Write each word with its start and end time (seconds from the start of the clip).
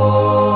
according 0.00 0.49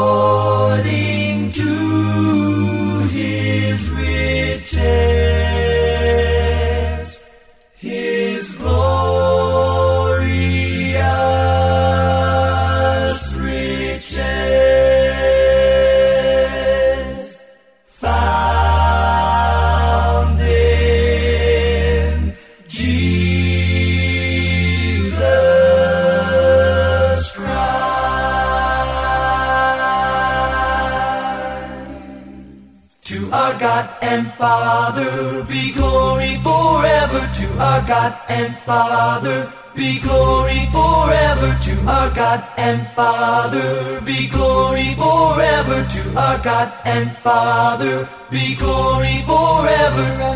our 37.85 37.88
God 37.88 38.18
and 38.30 38.57
Father 38.60 39.52
be 39.74 40.01
glory 40.01 40.66
forever. 40.73 41.59
To 41.65 41.74
our 41.87 42.15
God 42.15 42.43
and 42.57 42.87
Father 42.96 44.01
be 44.07 44.29
glory 44.29 44.95
forever. 44.95 45.87
To 45.95 46.18
our 46.18 46.38
God 46.43 46.73
and 46.87 47.10
Father 47.18 48.09
be 48.30 48.55
glory 48.57 49.21
forever. 49.27 50.34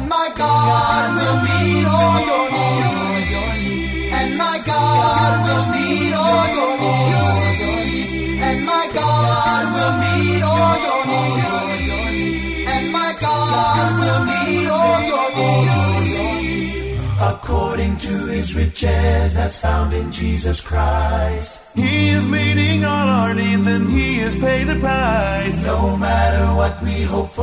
According 17.42 17.97
to 17.98 18.14
his 18.27 18.55
riches 18.56 19.34
that's 19.34 19.58
found 19.58 19.92
in 19.92 20.11
Jesus 20.11 20.61
Christ. 20.61 21.61
He 21.75 22.11
is 22.11 22.27
meeting 22.27 22.84
all 22.84 23.08
our 23.08 23.33
needs 23.33 23.67
and 23.67 23.89
he 23.89 24.17
has 24.19 24.34
paid 24.34 24.64
the 24.64 24.78
price. 24.81 25.62
No 25.62 25.97
matter 25.97 26.44
what 26.61 26.83
we 26.83 27.03
hope 27.03 27.31
for 27.33 27.42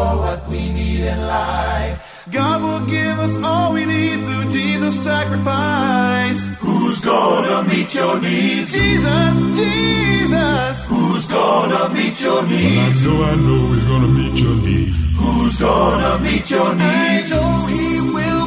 or 0.00 0.10
what 0.24 0.48
we 0.48 0.72
need 0.72 1.00
in 1.00 1.20
life. 1.26 1.98
God 2.30 2.62
will 2.62 2.86
give 2.86 3.18
us 3.18 3.34
all 3.44 3.74
we 3.74 3.84
need 3.84 4.18
through 4.26 4.52
Jesus' 4.52 4.98
sacrifice. 5.02 6.40
Who's 6.60 7.00
gonna 7.00 7.68
meet 7.68 7.92
your 7.94 8.20
needs? 8.20 8.72
Jesus, 8.72 9.34
Jesus. 9.58 10.84
Who's 10.86 11.26
gonna 11.26 11.92
meet 11.92 12.16
your 12.22 12.42
needs? 12.46 13.04
Well, 13.04 13.24
I 13.24 13.34
know 13.34 13.34
I 13.34 13.36
know 13.46 13.74
he's 13.74 13.86
gonna 13.92 14.12
meet 14.18 14.36
your 14.38 14.56
needs. 14.66 14.96
Who's 15.20 15.56
gonna 15.58 16.22
meet 16.22 16.48
your 16.48 16.70
needs? 16.74 17.26
I 17.26 17.34
know 17.34 17.66
he 17.66 18.00
will 18.14 18.41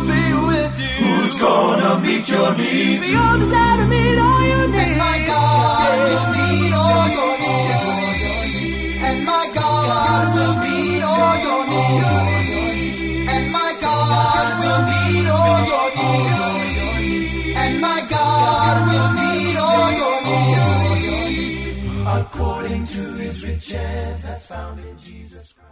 gonna 1.45 1.93
meet 2.05 2.25
your 2.29 2.51
needs? 2.57 3.07
Beyond 3.07 3.41
the 3.43 3.47
time 3.55 3.77
to 3.81 3.85
meet 3.95 4.17
all 4.27 4.43
your 4.53 4.67
needs. 4.73 4.81
And 4.81 4.93
my 5.05 5.17
God 5.31 5.91
will 6.05 6.27
meet 6.35 6.73
all 6.81 7.05
your 7.17 7.35
needs. 7.45 8.73
And 9.07 9.19
my 9.31 9.45
God 9.61 10.23
will 10.35 10.55
meet 10.65 11.03
all 11.13 11.35
your 11.45 11.63
needs. 11.73 12.99
And 13.33 13.45
my 13.57 13.71
God 13.85 14.45
will 14.61 14.81
meet 14.91 15.27
all 15.39 15.61
your 15.71 15.89
needs. 15.99 17.31
And 17.63 17.73
my 17.87 17.99
God 18.17 18.75
will 18.89 19.09
meet 19.21 19.55
all 19.67 19.89
your 20.01 20.19
needs. 20.29 21.57
According 22.21 22.83
to 22.95 23.03
his 23.23 23.37
riches 23.45 24.17
that's 24.25 24.47
found 24.47 24.79
in 24.79 24.95
Jesus 24.97 25.53
Christ. 25.53 25.65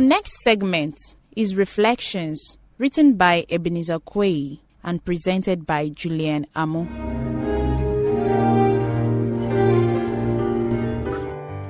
The 0.00 0.06
next 0.06 0.40
segment 0.42 0.98
is 1.36 1.56
Reflections, 1.56 2.56
written 2.78 3.18
by 3.18 3.44
Ebenezer 3.50 3.98
Quay 4.00 4.58
and 4.82 5.04
presented 5.04 5.66
by 5.66 5.90
Julian 5.90 6.46
Amo. 6.56 6.84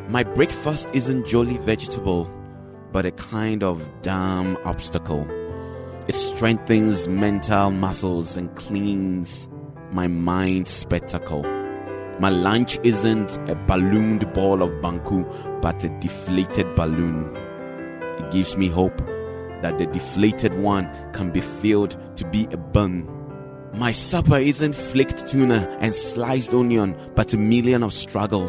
My 0.08 0.22
breakfast 0.22 0.90
isn't 0.92 1.26
jolly 1.26 1.58
vegetable, 1.58 2.30
but 2.92 3.04
a 3.04 3.10
kind 3.10 3.64
of 3.64 3.82
damn 4.02 4.56
obstacle. 4.58 5.26
It 6.06 6.14
strengthens 6.14 7.08
mental 7.08 7.72
muscles 7.72 8.36
and 8.36 8.54
cleans 8.54 9.48
my 9.90 10.06
mind 10.06 10.68
spectacle. 10.68 11.42
My 12.20 12.28
lunch 12.28 12.78
isn't 12.84 13.38
a 13.50 13.56
ballooned 13.66 14.32
ball 14.34 14.62
of 14.62 14.70
Banku, 14.80 15.26
but 15.60 15.82
a 15.82 15.88
deflated 15.98 16.76
balloon. 16.76 17.39
It 18.18 18.30
gives 18.30 18.56
me 18.56 18.68
hope 18.68 18.98
that 19.62 19.78
the 19.78 19.86
deflated 19.86 20.54
one 20.54 20.90
can 21.12 21.30
be 21.30 21.40
filled 21.40 21.96
to 22.16 22.26
be 22.26 22.46
a 22.52 22.56
bun. 22.56 23.08
My 23.74 23.92
supper 23.92 24.36
isn't 24.36 24.74
flaked 24.74 25.28
tuna 25.28 25.78
and 25.80 25.94
sliced 25.94 26.52
onion, 26.52 26.96
but 27.14 27.32
a 27.32 27.36
million 27.36 27.82
of 27.82 27.92
struggle. 27.92 28.48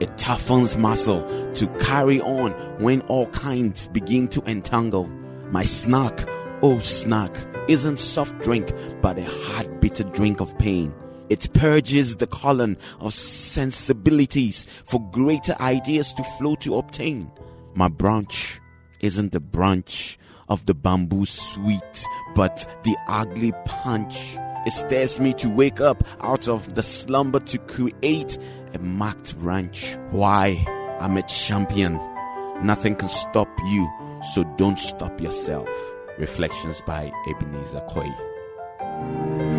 It 0.00 0.10
toughens 0.16 0.76
muscle 0.76 1.22
to 1.54 1.66
carry 1.78 2.20
on 2.20 2.52
when 2.80 3.00
all 3.02 3.26
kinds 3.28 3.86
begin 3.88 4.28
to 4.28 4.42
entangle. 4.46 5.06
My 5.50 5.64
snack, 5.64 6.28
oh 6.60 6.80
snack, 6.80 7.34
isn't 7.68 7.98
soft 7.98 8.38
drink, 8.40 8.72
but 9.00 9.18
a 9.18 9.24
hard 9.24 9.80
bitter 9.80 10.04
drink 10.04 10.40
of 10.40 10.56
pain. 10.58 10.92
It 11.28 11.52
purges 11.54 12.16
the 12.16 12.26
colon 12.26 12.76
of 13.00 13.14
sensibilities 13.14 14.66
for 14.84 15.00
greater 15.12 15.56
ideas 15.60 16.12
to 16.14 16.24
flow 16.24 16.56
to 16.56 16.76
obtain. 16.76 17.30
My 17.74 17.88
branch 17.88 18.60
isn't 19.02 19.32
the 19.32 19.40
branch 19.40 20.18
of 20.48 20.64
the 20.66 20.74
bamboo 20.74 21.26
sweet, 21.26 22.04
but 22.34 22.66
the 22.84 22.96
ugly 23.08 23.52
punch. 23.64 24.36
It 24.64 24.72
stirs 24.72 25.18
me 25.18 25.32
to 25.34 25.48
wake 25.48 25.80
up 25.80 26.04
out 26.20 26.48
of 26.48 26.74
the 26.74 26.82
slumber 26.82 27.40
to 27.40 27.58
create 27.58 28.38
a 28.74 28.78
marked 28.78 29.34
ranch. 29.38 29.96
Why? 30.10 30.64
I'm 31.00 31.16
a 31.16 31.22
champion. 31.22 32.00
Nothing 32.62 32.94
can 32.94 33.08
stop 33.08 33.48
you, 33.66 33.90
so 34.32 34.44
don't 34.56 34.78
stop 34.78 35.20
yourself. 35.20 35.68
Reflections 36.18 36.80
by 36.82 37.10
Ebenezer 37.28 37.80
Koi. 37.88 39.51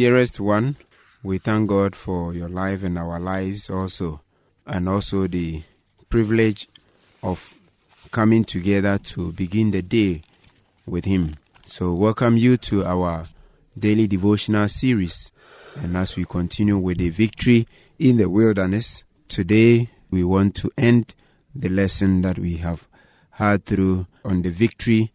Dearest 0.00 0.40
one. 0.40 0.76
We 1.22 1.36
thank 1.36 1.68
God 1.68 1.94
for 1.94 2.32
your 2.32 2.48
life 2.48 2.82
and 2.82 2.96
our 2.96 3.20
lives 3.20 3.68
also, 3.68 4.22
and 4.66 4.88
also 4.88 5.26
the 5.26 5.62
privilege 6.08 6.68
of 7.22 7.54
coming 8.10 8.44
together 8.44 8.96
to 8.96 9.30
begin 9.32 9.72
the 9.72 9.82
day 9.82 10.22
with 10.86 11.04
Him. 11.04 11.36
So, 11.66 11.92
welcome 11.92 12.38
you 12.38 12.56
to 12.56 12.82
our 12.86 13.26
daily 13.78 14.06
devotional 14.06 14.68
series. 14.68 15.32
And 15.76 15.98
as 15.98 16.16
we 16.16 16.24
continue 16.24 16.78
with 16.78 16.96
the 16.96 17.10
victory 17.10 17.68
in 17.98 18.16
the 18.16 18.30
wilderness, 18.30 19.04
today 19.28 19.90
we 20.10 20.24
want 20.24 20.54
to 20.54 20.70
end 20.78 21.14
the 21.54 21.68
lesson 21.68 22.22
that 22.22 22.38
we 22.38 22.56
have 22.56 22.88
had 23.32 23.66
through 23.66 24.06
on 24.24 24.40
the 24.40 24.50
victory 24.50 25.12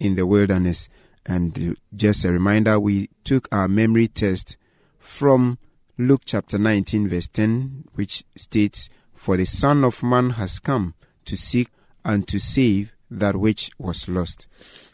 in 0.00 0.16
the 0.16 0.26
wilderness. 0.26 0.88
And 1.26 1.76
just 1.94 2.24
a 2.24 2.32
reminder, 2.32 2.78
we 2.78 3.08
took 3.24 3.48
our 3.52 3.68
memory 3.68 4.08
test 4.08 4.56
from 4.98 5.58
Luke 5.96 6.22
chapter 6.24 6.58
19, 6.58 7.08
verse 7.08 7.28
10, 7.28 7.84
which 7.94 8.24
states, 8.36 8.88
For 9.14 9.36
the 9.36 9.46
Son 9.46 9.84
of 9.84 10.02
Man 10.02 10.30
has 10.30 10.58
come 10.58 10.94
to 11.24 11.36
seek 11.36 11.68
and 12.04 12.28
to 12.28 12.38
save 12.38 12.92
that 13.10 13.36
which 13.36 13.70
was 13.78 14.08
lost. 14.08 14.46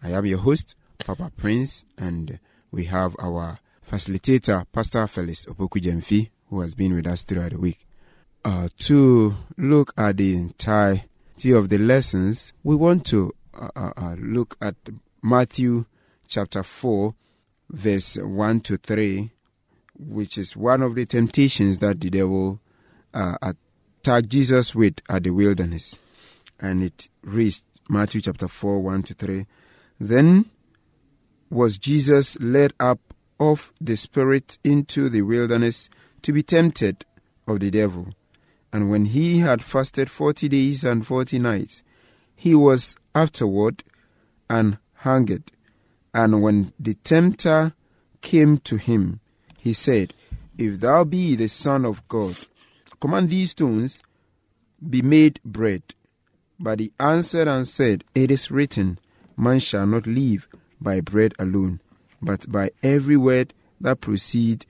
I 0.03 0.11
am 0.11 0.27
your 0.27 0.38
host, 0.38 0.77
Papa 0.99 1.32
Prince, 1.37 1.85
and 1.99 2.38
we 2.71 2.85
have 2.85 3.17
our 3.19 3.59
facilitator, 3.88 4.67
Pastor 4.73 5.06
Felix 5.06 5.47
Opoku 5.47 5.81
Gyamfi, 5.81 6.31
who 6.49 6.61
has 6.61 6.75
been 6.75 6.94
with 6.94 7.06
us 7.06 7.23
throughout 7.23 7.50
the 7.50 7.59
week. 7.59 7.87
Uh, 8.44 8.69
to 8.79 9.35
look 9.56 9.93
at 9.97 10.17
the 10.17 10.35
entirety 10.35 11.50
of 11.53 11.69
the 11.69 11.79
lessons, 11.79 12.53
we 12.62 12.76
want 12.76 13.05
to 13.06 13.33
uh, 13.55 13.69
uh, 13.75 13.93
uh, 13.97 14.17
look 14.19 14.56
at 14.61 14.76
Matthew 15.23 15.85
chapter 16.31 16.62
4, 16.62 17.15
verse 17.69 18.17
1 18.17 18.61
to 18.61 18.77
3, 18.79 19.31
which 19.99 20.38
is 20.38 20.56
one 20.56 20.82
of 20.82 20.94
the 20.94 21.05
temptations 21.05 21.79
that 21.79 22.00
the 22.00 22.09
devil 22.09 22.61
uh, 23.12 23.37
attacked 23.43 24.29
Jesus 24.29 24.75
with 24.75 24.94
at 25.09 25.25
the 25.25 25.31
wilderness. 25.31 25.99
And 26.59 26.82
it 26.82 27.09
reads 27.23 27.65
Matthew 27.88 28.23
chapter 28.23 28.49
4, 28.49 28.81
1 28.81 29.03
to 29.05 29.15
3. 29.15 29.47
Then 29.99 30.47
was 31.50 31.77
Jesus 31.77 32.38
led 32.41 32.73
up 32.81 33.00
of 33.38 33.73
the 33.81 33.97
Spirit 33.97 34.59
into 34.62 35.09
the 35.09 35.23
wilderness 35.23 35.91
to 36.23 36.33
be 36.33 36.43
tempted 36.43 37.05
of 37.47 37.61
the 37.61 37.71
devil. 37.71 38.09
And 38.73 38.91
when 38.91 39.06
he 39.06 39.38
had 39.38 39.62
fasted 39.62 40.11
forty 40.11 40.49
days 40.49 40.85
and 40.85 41.05
forty 41.05 41.38
nights, 41.38 41.83
he 42.37 42.55
was 42.55 42.97
afterward 43.15 43.83
and 44.49 44.79
hungered. 44.94 45.50
And 46.12 46.43
when 46.43 46.73
the 46.79 46.95
tempter 46.95 47.73
came 48.21 48.59
to 48.59 48.77
him, 48.77 49.21
he 49.59 49.73
said, 49.73 50.15
If 50.59 50.81
thou 50.81 51.05
be 51.05 51.37
the 51.37 51.49
Son 51.49 51.85
of 51.85 52.07
God, 52.09 52.37
command 53.01 53.31
these 53.31 53.51
stones 53.51 54.03
be 54.89 55.03
made 55.03 55.41
bread. 55.45 55.83
But 56.59 56.81
he 56.81 56.93
answered 56.99 57.49
and 57.49 57.67
said, 57.67 58.05
It 58.15 58.31
is 58.31 58.51
written, 58.51 58.99
Man 59.37 59.61
shall 59.61 59.87
not 59.87 60.07
live 60.07 60.49
by 60.81 61.01
bread 61.01 61.35
alone, 61.39 61.81
but 62.21 62.51
by 62.51 62.71
every 62.83 63.17
word 63.17 63.55
that 63.81 64.01
proceed 64.01 64.67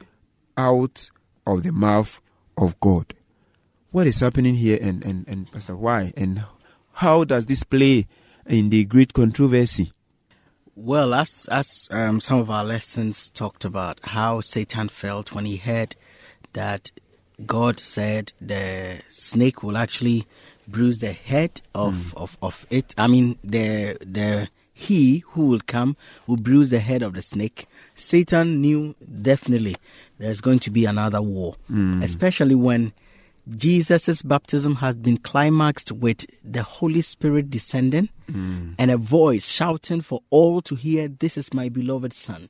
out 0.57 1.11
of 1.47 1.63
the 1.63 1.73
mouth 1.73 2.21
of 2.57 2.79
God. 2.81 3.15
What 3.91 4.07
is 4.07 4.21
happening 4.21 4.55
here, 4.55 4.79
and, 4.81 5.05
and, 5.05 5.27
and 5.27 5.51
Pastor, 5.51 5.77
why? 5.77 6.13
And 6.17 6.45
how 6.93 7.25
does 7.25 7.47
this 7.47 7.65
play 7.65 8.07
in 8.47 8.71
the 8.71 8.85
great 8.85 9.13
controversy? 9.13 9.93
Well, 10.83 11.13
as 11.13 11.47
as 11.51 11.89
um, 11.91 12.21
some 12.21 12.39
of 12.39 12.49
our 12.51 12.65
lessons 12.65 13.29
talked 13.29 13.67
about 13.67 14.01
how 14.03 14.41
Satan 14.41 14.89
felt 14.89 15.31
when 15.31 15.45
he 15.45 15.59
heard 15.59 15.95
that 16.55 16.91
God 17.45 17.79
said 17.79 18.33
the 18.41 19.01
snake 19.11 19.63
will 19.63 19.77
actually 19.77 20.27
bruise 20.67 21.01
the 21.01 21.13
head 21.13 21.61
of, 21.75 22.17
of, 22.17 22.39
of 22.41 22.67
it. 22.71 22.95
I 22.97 23.09
mean, 23.09 23.39
the 23.45 23.99
the 24.01 24.49
he 24.73 25.19
who 25.33 25.49
will 25.49 25.61
come 25.67 25.99
will 26.27 26.39
bruise 26.39 26.71
the 26.71 26.81
head 26.81 27.03
of 27.03 27.13
the 27.13 27.21
snake. 27.21 27.67
Satan 27.95 28.63
knew 28.63 28.95
definitely 29.21 29.77
there's 30.17 30.41
going 30.41 30.61
to 30.61 30.71
be 30.71 30.87
another 30.87 31.21
war, 31.21 31.57
especially 32.03 32.55
when 32.55 32.95
Jesus' 33.57 34.23
baptism 34.23 34.77
has 34.77 34.97
been 34.97 35.17
climaxed 35.17 35.93
with 35.93 36.25
the 36.45 36.63
Holy 36.63 37.03
Spirit 37.03 37.51
descending 37.51 38.09
and 38.79 38.91
a 38.91 38.97
voice 38.97 39.49
shouting 39.49 40.03
for 40.03 40.23
all 40.31 40.61
to 40.63 40.77
hear, 40.77 41.09
This 41.09 41.37
is 41.37 41.53
my 41.53 41.69
beloved 41.69 42.13
Son. 42.13 42.49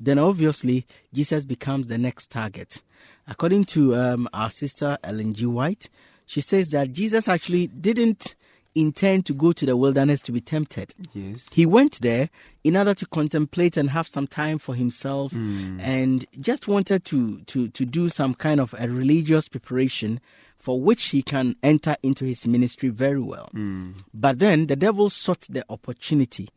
Then 0.00 0.18
obviously, 0.18 0.86
Jesus 1.12 1.44
becomes 1.44 1.86
the 1.86 1.98
next 1.98 2.30
target. 2.30 2.82
According 3.28 3.66
to 3.66 3.94
um, 3.94 4.28
our 4.32 4.50
sister 4.50 4.98
Ellen 5.04 5.34
G. 5.34 5.46
White, 5.46 5.88
she 6.26 6.40
says 6.40 6.70
that 6.70 6.92
Jesus 6.92 7.28
actually 7.28 7.68
didn't 7.68 8.34
intend 8.74 9.26
to 9.26 9.32
go 9.32 9.52
to 9.52 9.64
the 9.66 9.76
wilderness 9.76 10.20
to 10.22 10.32
be 10.32 10.40
tempted. 10.40 10.94
Yes. 11.12 11.46
He 11.52 11.64
went 11.66 12.00
there 12.00 12.30
in 12.62 12.76
order 12.76 12.94
to 12.94 13.06
contemplate 13.06 13.76
and 13.76 13.90
have 13.90 14.08
some 14.08 14.26
time 14.26 14.58
for 14.58 14.74
himself 14.74 15.32
hmm. 15.32 15.78
and 15.80 16.24
just 16.40 16.66
wanted 16.66 17.04
to, 17.06 17.40
to, 17.42 17.68
to 17.68 17.84
do 17.84 18.08
some 18.08 18.34
kind 18.34 18.60
of 18.60 18.74
a 18.78 18.88
religious 18.88 19.48
preparation 19.48 20.20
for 20.58 20.80
which 20.80 21.06
he 21.06 21.22
can 21.22 21.56
enter 21.62 21.96
into 22.02 22.24
his 22.24 22.46
ministry 22.46 22.88
very 22.88 23.20
well. 23.20 23.48
Hmm. 23.52 23.92
But 24.12 24.38
then 24.38 24.66
the 24.66 24.76
devil 24.76 25.10
sought 25.10 25.42
the 25.48 25.64
opportunity 25.68 26.48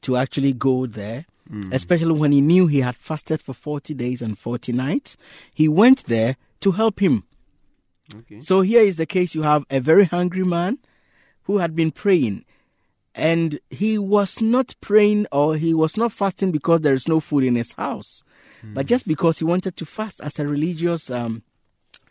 to 0.00 0.16
actually 0.16 0.52
go 0.52 0.86
there, 0.86 1.26
hmm. 1.48 1.72
especially 1.72 2.18
when 2.18 2.32
he 2.32 2.40
knew 2.40 2.66
he 2.66 2.80
had 2.80 2.96
fasted 2.96 3.40
for 3.42 3.52
40 3.52 3.94
days 3.94 4.20
and 4.22 4.38
40 4.38 4.72
nights. 4.72 5.16
He 5.54 5.68
went 5.68 6.04
there 6.06 6.36
to 6.60 6.72
help 6.72 7.00
him. 7.00 7.24
Okay. 8.14 8.40
So 8.40 8.62
here 8.62 8.82
is 8.82 8.96
the 8.96 9.06
case 9.06 9.34
you 9.34 9.42
have 9.42 9.64
a 9.70 9.78
very 9.78 10.04
hungry 10.04 10.44
man 10.44 10.78
who 11.44 11.58
had 11.58 11.74
been 11.74 11.90
praying 11.90 12.44
and 13.14 13.60
he 13.70 13.98
was 13.98 14.40
not 14.40 14.74
praying 14.80 15.26
or 15.32 15.56
he 15.56 15.74
was 15.74 15.96
not 15.96 16.12
fasting 16.12 16.50
because 16.50 16.80
there 16.80 16.94
is 16.94 17.08
no 17.08 17.20
food 17.20 17.44
in 17.44 17.56
his 17.56 17.72
house, 17.72 18.22
but 18.62 18.86
hmm. 18.86 18.88
just 18.88 19.06
because 19.06 19.38
he 19.38 19.44
wanted 19.44 19.76
to 19.76 19.84
fast 19.84 20.20
as 20.20 20.38
a 20.38 20.46
religious 20.46 21.10
um, 21.10 21.42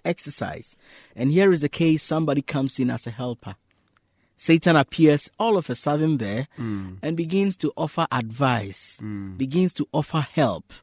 exercise. 0.05 0.75
And 1.15 1.31
here 1.31 1.51
is 1.51 1.61
the 1.61 1.69
case 1.69 2.03
somebody 2.03 2.41
comes 2.41 2.79
in 2.79 2.89
as 2.89 3.07
a 3.07 3.11
helper. 3.11 3.55
Satan 4.35 4.75
appears 4.75 5.29
all 5.39 5.57
of 5.57 5.69
a 5.69 5.75
sudden 5.75 6.17
there 6.17 6.47
hmm. 6.55 6.95
and 7.01 7.17
begins 7.17 7.57
to 7.57 7.73
offer 7.75 8.07
advice, 8.11 8.97
hmm. 8.99 9.37
begins 9.37 9.73
to 9.73 9.87
offer 9.91 10.21
help. 10.21 10.73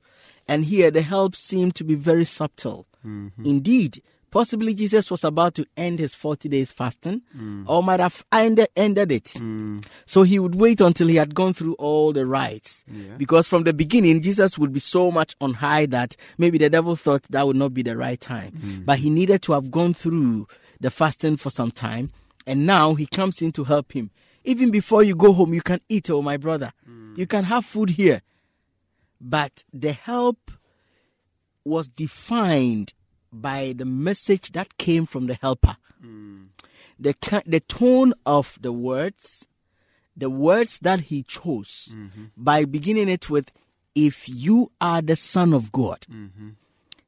And 0.46 0.64
here 0.64 0.90
the 0.90 1.02
help 1.02 1.36
seemed 1.36 1.74
to 1.76 1.84
be 1.84 1.94
very 1.94 2.24
subtle. 2.24 2.86
Mm-hmm. 3.06 3.44
Indeed, 3.44 4.02
possibly 4.30 4.74
Jesus 4.74 5.10
was 5.10 5.24
about 5.24 5.54
to 5.54 5.66
end 5.76 5.98
his 5.98 6.14
40 6.14 6.48
days 6.48 6.70
fasting 6.70 7.22
mm. 7.36 7.64
or 7.66 7.82
might 7.82 8.00
have 8.00 8.24
ended, 8.32 8.68
ended 8.76 9.12
it. 9.12 9.24
Mm. 9.24 9.84
So 10.06 10.22
he 10.22 10.38
would 10.38 10.54
wait 10.54 10.80
until 10.80 11.08
he 11.08 11.16
had 11.16 11.34
gone 11.34 11.54
through 11.54 11.74
all 11.74 12.12
the 12.12 12.26
rites. 12.26 12.84
Because 13.16 13.46
from 13.46 13.64
the 13.64 13.72
beginning, 13.72 14.22
Jesus 14.22 14.58
would 14.58 14.72
be 14.72 14.80
so 14.80 15.10
much 15.10 15.34
on 15.40 15.54
high 15.54 15.86
that 15.86 16.16
maybe 16.36 16.58
the 16.58 16.70
devil 16.70 16.96
thought 16.96 17.22
that 17.30 17.46
would 17.46 17.56
not 17.56 17.74
be 17.74 17.82
the 17.82 17.96
right 17.96 18.20
time. 18.20 18.52
Mm. 18.52 18.84
But 18.84 18.98
he 18.98 19.10
needed 19.10 19.42
to 19.42 19.52
have 19.52 19.70
gone 19.70 19.94
through 19.94 20.48
the 20.80 20.90
fasting 20.90 21.36
for 21.36 21.50
some 21.50 21.70
time. 21.70 22.10
And 22.46 22.66
now 22.66 22.94
he 22.94 23.06
comes 23.06 23.42
in 23.42 23.52
to 23.52 23.64
help 23.64 23.92
him. 23.92 24.10
Even 24.44 24.70
before 24.70 25.02
you 25.02 25.14
go 25.14 25.32
home, 25.32 25.52
you 25.52 25.60
can 25.60 25.80
eat, 25.88 26.08
oh, 26.08 26.22
my 26.22 26.36
brother. 26.36 26.72
You 27.16 27.26
can 27.26 27.44
have 27.44 27.64
food 27.64 27.90
here. 27.90 28.22
But 29.20 29.64
the 29.72 29.92
help 29.92 30.50
was 31.64 31.88
defined 31.88 32.94
by 33.32 33.74
the 33.76 33.84
message 33.84 34.52
that 34.52 34.78
came 34.78 35.06
from 35.06 35.26
the 35.26 35.34
helper. 35.34 35.76
The, 37.00 37.14
the 37.46 37.60
tone 37.60 38.12
of 38.26 38.58
the 38.60 38.72
words, 38.72 39.46
the 40.16 40.30
words 40.30 40.80
that 40.80 41.00
he 41.00 41.22
chose, 41.22 41.92
mm-hmm. 41.94 42.24
by 42.36 42.64
beginning 42.64 43.08
it 43.08 43.30
with, 43.30 43.52
If 43.94 44.28
you 44.28 44.70
are 44.80 45.02
the 45.02 45.16
Son 45.16 45.52
of 45.52 45.70
God, 45.70 46.06
mm-hmm. 46.10 46.50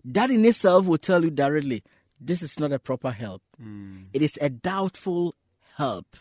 that 0.04 0.30
in 0.30 0.44
itself 0.44 0.86
will 0.86 0.98
tell 0.98 1.24
you 1.24 1.30
directly, 1.30 1.82
this 2.20 2.42
is 2.42 2.58
not 2.60 2.72
a 2.72 2.78
proper 2.78 3.10
help. 3.10 3.42
Mm. 3.60 4.06
It 4.12 4.22
is 4.22 4.38
a 4.40 4.48
doubtful 4.48 5.34
help. 5.76 6.16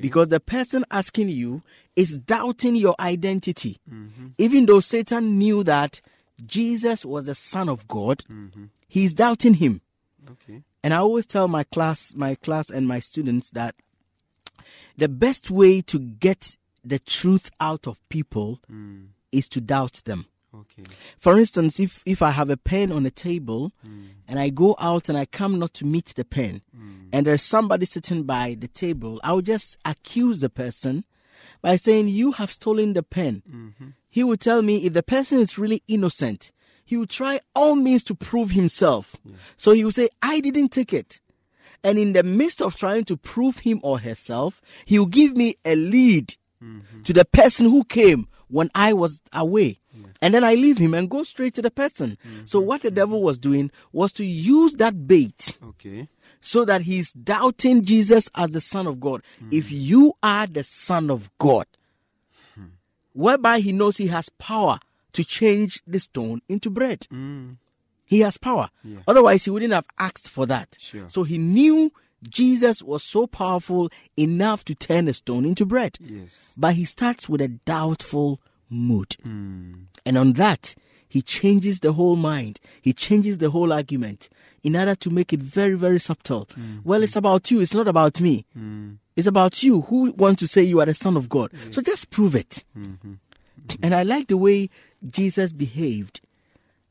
Because 0.00 0.28
the 0.28 0.40
person 0.40 0.84
asking 0.90 1.28
you 1.28 1.62
is 1.94 2.18
doubting 2.18 2.74
your 2.74 2.96
identity. 2.98 3.78
Mm-hmm. 3.88 4.28
Even 4.38 4.66
though 4.66 4.80
Satan 4.80 5.38
knew 5.38 5.62
that 5.62 6.00
Jesus 6.44 7.04
was 7.04 7.26
the 7.26 7.34
Son 7.34 7.68
of 7.68 7.86
God, 7.86 8.24
mm-hmm. 8.30 8.64
he's 8.88 9.14
doubting 9.14 9.54
him. 9.54 9.80
And 10.82 10.92
I 10.92 10.98
always 10.98 11.26
tell 11.26 11.48
my 11.48 11.64
class, 11.64 12.14
my 12.14 12.34
class 12.34 12.70
and 12.70 12.86
my 12.86 12.98
students 12.98 13.50
that 13.50 13.74
the 14.96 15.08
best 15.08 15.50
way 15.50 15.80
to 15.82 15.98
get 15.98 16.56
the 16.84 16.98
truth 16.98 17.50
out 17.60 17.86
of 17.86 18.06
people 18.08 18.60
mm. 18.70 19.06
is 19.32 19.48
to 19.50 19.60
doubt 19.60 20.02
them. 20.04 20.26
Okay. 20.54 20.84
For 21.18 21.38
instance, 21.38 21.80
if 21.80 22.02
if 22.06 22.22
I 22.22 22.30
have 22.30 22.48
a 22.48 22.56
pen 22.56 22.92
on 22.92 23.04
a 23.04 23.10
table 23.10 23.72
mm. 23.84 24.10
and 24.28 24.38
I 24.38 24.50
go 24.50 24.76
out 24.78 25.08
and 25.08 25.18
I 25.18 25.24
come 25.24 25.58
not 25.58 25.74
to 25.74 25.84
meet 25.84 26.14
the 26.14 26.24
pen, 26.24 26.62
mm. 26.76 27.08
and 27.12 27.26
there's 27.26 27.42
somebody 27.42 27.86
sitting 27.86 28.22
by 28.22 28.56
the 28.58 28.68
table, 28.68 29.20
I 29.24 29.32
will 29.32 29.42
just 29.42 29.78
accuse 29.84 30.40
the 30.40 30.50
person 30.50 31.04
by 31.64 31.76
saying, 31.76 32.08
You 32.08 32.32
have 32.32 32.52
stolen 32.52 32.92
the 32.92 33.02
pen. 33.02 33.42
Mm-hmm. 33.50 33.86
He 34.10 34.22
will 34.22 34.36
tell 34.36 34.60
me 34.60 34.84
if 34.84 34.92
the 34.92 35.02
person 35.02 35.38
is 35.38 35.58
really 35.58 35.82
innocent, 35.88 36.52
he 36.84 36.98
will 36.98 37.06
try 37.06 37.40
all 37.56 37.74
means 37.74 38.04
to 38.04 38.14
prove 38.14 38.50
himself. 38.50 39.16
So 39.56 39.72
he 39.72 39.82
will 39.82 39.90
say, 39.90 40.10
I 40.20 40.40
didn't 40.40 40.68
take 40.68 40.92
it. 40.92 41.20
And 41.82 41.98
in 41.98 42.12
the 42.12 42.22
midst 42.22 42.60
of 42.60 42.76
trying 42.76 43.06
to 43.06 43.16
prove 43.16 43.60
him 43.60 43.80
or 43.82 43.98
herself, 43.98 44.60
he 44.84 44.98
will 44.98 45.06
give 45.06 45.34
me 45.34 45.54
a 45.64 45.74
lead 45.74 46.36
mm-hmm. 46.62 47.02
to 47.02 47.12
the 47.14 47.24
person 47.24 47.70
who 47.70 47.82
came 47.82 48.28
when 48.48 48.70
I 48.74 48.92
was 48.92 49.22
away. 49.32 49.80
And 50.20 50.32
then 50.34 50.44
I 50.44 50.54
leave 50.54 50.78
him 50.78 50.94
and 50.94 51.10
go 51.10 51.22
straight 51.24 51.54
to 51.54 51.62
the 51.62 51.70
person. 51.70 52.18
So 52.44 52.58
mm-hmm. 52.58 52.68
what 52.68 52.82
the 52.82 52.90
devil 52.90 53.22
was 53.22 53.38
doing 53.38 53.70
was 53.92 54.12
to 54.12 54.24
use 54.24 54.74
that 54.74 55.06
bait 55.06 55.58
Okay. 55.62 56.08
So 56.44 56.64
that 56.66 56.82
he's 56.82 57.10
doubting 57.12 57.82
Jesus 57.82 58.28
as 58.34 58.50
the 58.50 58.60
Son 58.60 58.86
of 58.86 59.00
God. 59.00 59.22
Hmm. 59.38 59.48
If 59.50 59.72
you 59.72 60.12
are 60.22 60.46
the 60.46 60.62
Son 60.62 61.10
of 61.10 61.30
God, 61.38 61.66
hmm. 62.54 62.66
whereby 63.14 63.60
he 63.60 63.72
knows 63.72 63.96
he 63.96 64.08
has 64.08 64.28
power 64.28 64.78
to 65.14 65.24
change 65.24 65.80
the 65.86 65.98
stone 65.98 66.42
into 66.48 66.68
bread. 66.68 67.06
Hmm. 67.10 67.52
He 68.04 68.20
has 68.20 68.36
power. 68.36 68.68
Yeah. 68.82 68.98
Otherwise, 69.08 69.44
he 69.44 69.50
wouldn't 69.50 69.72
have 69.72 69.86
asked 69.98 70.28
for 70.28 70.44
that. 70.46 70.76
Sure. 70.78 71.06
So 71.08 71.22
he 71.22 71.38
knew 71.38 71.90
Jesus 72.28 72.82
was 72.82 73.02
so 73.02 73.26
powerful 73.26 73.90
enough 74.18 74.66
to 74.66 74.74
turn 74.74 75.08
a 75.08 75.14
stone 75.14 75.46
into 75.46 75.64
bread. 75.64 75.96
Yes. 75.98 76.52
But 76.58 76.74
he 76.74 76.84
starts 76.84 77.26
with 77.26 77.40
a 77.40 77.48
doubtful 77.48 78.40
mood. 78.68 79.16
And 79.24 80.18
on 80.18 80.34
that, 80.34 80.74
he 81.14 81.22
changes 81.22 81.78
the 81.78 81.92
whole 81.92 82.16
mind. 82.16 82.58
He 82.82 82.92
changes 82.92 83.38
the 83.38 83.50
whole 83.50 83.72
argument 83.72 84.28
in 84.64 84.74
order 84.74 84.96
to 84.96 85.10
make 85.10 85.32
it 85.32 85.40
very, 85.40 85.74
very 85.76 86.00
subtle. 86.00 86.48
Well, 86.82 87.04
it's 87.04 87.14
about 87.14 87.50
you. 87.52 87.60
It's 87.60 87.72
not 87.74 87.86
about 87.86 88.20
me. 88.20 88.44
It's 89.14 89.28
about 89.28 89.62
you 89.62 89.82
who 89.82 90.10
want 90.16 90.40
to 90.40 90.48
say 90.48 90.62
you 90.62 90.80
are 90.80 90.86
the 90.86 90.94
son 90.94 91.16
of 91.16 91.28
God. 91.28 91.52
So 91.70 91.82
just 91.82 92.10
prove 92.10 92.34
it. 92.34 92.64
And 93.80 93.94
I 93.94 94.02
like 94.02 94.26
the 94.26 94.36
way 94.36 94.70
Jesus 95.06 95.52
behaved, 95.52 96.20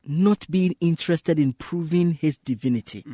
not 0.06 0.46
being 0.50 0.74
interested 0.80 1.38
in 1.38 1.52
proving 1.52 2.14
his 2.14 2.38
divinity. 2.38 3.04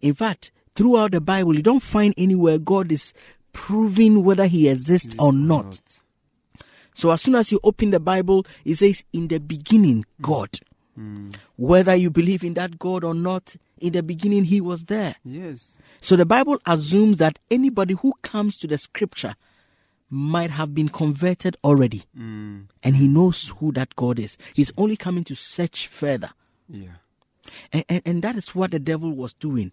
In 0.00 0.14
fact, 0.14 0.52
throughout 0.76 1.10
the 1.10 1.20
Bible, 1.20 1.56
you 1.56 1.62
don't 1.62 1.82
find 1.82 2.14
anywhere 2.16 2.58
God 2.58 2.92
is 2.92 3.12
proving 3.52 4.22
whether 4.22 4.46
he 4.46 4.68
exists 4.68 5.16
or 5.18 5.32
not. 5.32 5.80
So 6.98 7.12
as 7.12 7.22
soon 7.22 7.36
as 7.36 7.52
you 7.52 7.60
open 7.62 7.90
the 7.90 8.00
Bible, 8.00 8.44
it 8.64 8.74
says, 8.74 9.04
In 9.12 9.28
the 9.28 9.38
beginning, 9.38 10.04
God. 10.20 10.50
Whether 11.54 11.94
you 11.94 12.10
believe 12.10 12.42
in 12.42 12.54
that 12.54 12.76
God 12.76 13.04
or 13.04 13.14
not, 13.14 13.54
in 13.80 13.92
the 13.92 14.02
beginning, 14.02 14.42
He 14.42 14.60
was 14.60 14.86
there. 14.86 15.14
Yes. 15.22 15.78
So 16.00 16.16
the 16.16 16.26
Bible 16.26 16.58
assumes 16.66 17.18
that 17.18 17.38
anybody 17.52 17.94
who 17.94 18.14
comes 18.22 18.58
to 18.58 18.66
the 18.66 18.76
scripture 18.78 19.36
might 20.10 20.50
have 20.50 20.74
been 20.74 20.88
converted 20.88 21.56
already. 21.62 22.02
Mm. 22.18 22.64
And 22.82 22.96
He 22.96 23.06
knows 23.06 23.54
who 23.58 23.70
that 23.74 23.94
God 23.94 24.18
is. 24.18 24.36
He's 24.52 24.72
only 24.76 24.96
coming 24.96 25.22
to 25.22 25.36
search 25.36 25.86
further. 25.86 26.30
Yeah. 26.68 26.98
And, 27.72 27.84
and, 27.88 28.02
and 28.06 28.22
that 28.22 28.36
is 28.36 28.56
what 28.56 28.72
the 28.72 28.80
devil 28.80 29.12
was 29.12 29.34
doing. 29.34 29.70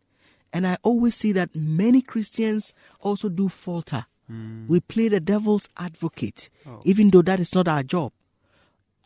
And 0.53 0.67
I 0.67 0.77
always 0.83 1.15
see 1.15 1.31
that 1.31 1.55
many 1.55 2.03
Christians 2.03 2.71
also 2.99 3.29
do 3.29 3.49
falter. 3.49 4.05
Hmm. 4.27 4.67
We 4.67 4.79
play 4.79 5.07
the 5.07 5.19
devil's 5.19 5.69
advocate, 5.77 6.49
oh. 6.67 6.81
even 6.83 7.09
though 7.09 7.21
that 7.21 7.39
is 7.39 7.53
not 7.53 7.67
our 7.67 7.83
job. 7.83 8.11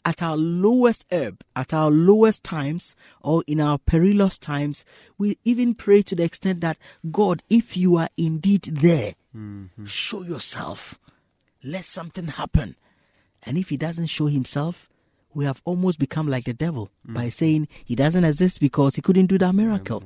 At 0.05 0.23
our 0.23 0.37
lowest 0.37 1.05
ebb, 1.11 1.41
at 1.55 1.73
our 1.73 1.91
lowest 1.91 2.43
times, 2.43 2.95
or 3.21 3.43
in 3.47 3.59
our 3.59 3.77
perilous 3.77 4.37
times, 4.37 4.85
we 5.17 5.37
even 5.43 5.75
pray 5.75 6.01
to 6.03 6.15
the 6.15 6.23
extent 6.23 6.61
that 6.61 6.77
God, 7.11 7.43
if 7.49 7.75
you 7.75 7.97
are 7.97 8.09
indeed 8.17 8.63
there, 8.63 9.15
mm-hmm. 9.35 9.85
show 9.85 10.23
yourself. 10.23 10.97
Let 11.61 11.83
something 11.85 12.27
happen. 12.27 12.75
And 13.43 13.57
if 13.57 13.69
he 13.69 13.77
doesn't 13.77 14.07
show 14.07 14.27
himself, 14.27 14.89
we 15.33 15.45
have 15.45 15.61
almost 15.65 15.99
become 15.99 16.27
like 16.27 16.45
the 16.45 16.53
devil 16.53 16.89
mm. 17.07 17.13
by 17.13 17.29
saying 17.29 17.67
he 17.83 17.95
doesn't 17.95 18.23
exist 18.23 18.59
because 18.59 18.95
he 18.95 19.01
couldn't 19.01 19.27
do 19.27 19.37
that 19.37 19.53
miracle. 19.53 20.03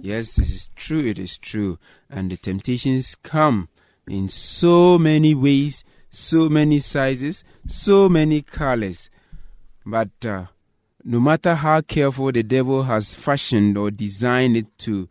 Yes, 0.00 0.36
this 0.36 0.50
is 0.50 0.70
true. 0.76 1.00
It 1.00 1.18
is 1.18 1.36
true. 1.36 1.78
And 2.08 2.30
the 2.30 2.36
temptations 2.36 3.16
come 3.16 3.68
in 4.08 4.28
so 4.28 4.98
many 4.98 5.34
ways, 5.34 5.84
so 6.10 6.48
many 6.48 6.78
sizes, 6.78 7.44
so 7.66 8.08
many 8.08 8.42
colors. 8.42 9.10
But 9.84 10.10
uh, 10.24 10.46
no 11.04 11.20
matter 11.20 11.54
how 11.54 11.80
careful 11.80 12.32
the 12.32 12.42
devil 12.42 12.82
has 12.84 13.14
fashioned 13.14 13.78
or 13.78 13.90
designed 13.90 14.56
it 14.56 14.78
to 14.80 15.08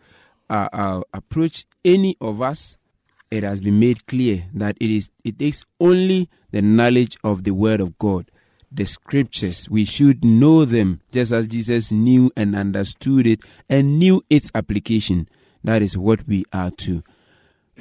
uh, 0.50 0.70
uh, 0.72 1.02
approach 1.14 1.66
any 1.84 2.16
of 2.22 2.42
us, 2.42 2.78
it 3.32 3.44
has 3.44 3.62
been 3.62 3.80
made 3.80 4.06
clear 4.08 4.46
that 4.54 4.78
it 4.80 4.90
is 4.90 5.10
it 5.24 5.40
takes 5.40 5.66
only 5.80 6.30
the 6.52 6.62
knowledge 6.62 7.18
of 7.24 7.44
the 7.44 7.52
word 7.52 7.82
of 7.82 7.98
God, 7.98 8.32
the 8.72 8.86
scriptures. 8.86 9.70
We 9.70 9.86
should 9.86 10.24
know 10.24 10.66
them 10.66 11.02
just 11.12 11.32
as 11.32 11.48
Jesus 11.48 11.92
knew 11.92 12.32
and 12.38 12.56
understood 12.56 13.28
it 13.28 13.42
and 13.68 14.00
knew 14.00 14.24
its 14.30 14.50
application. 14.56 15.28
That 15.64 15.82
is 15.82 15.98
what 15.98 16.26
we 16.28 16.46
are 16.54 16.72
to 16.72 17.04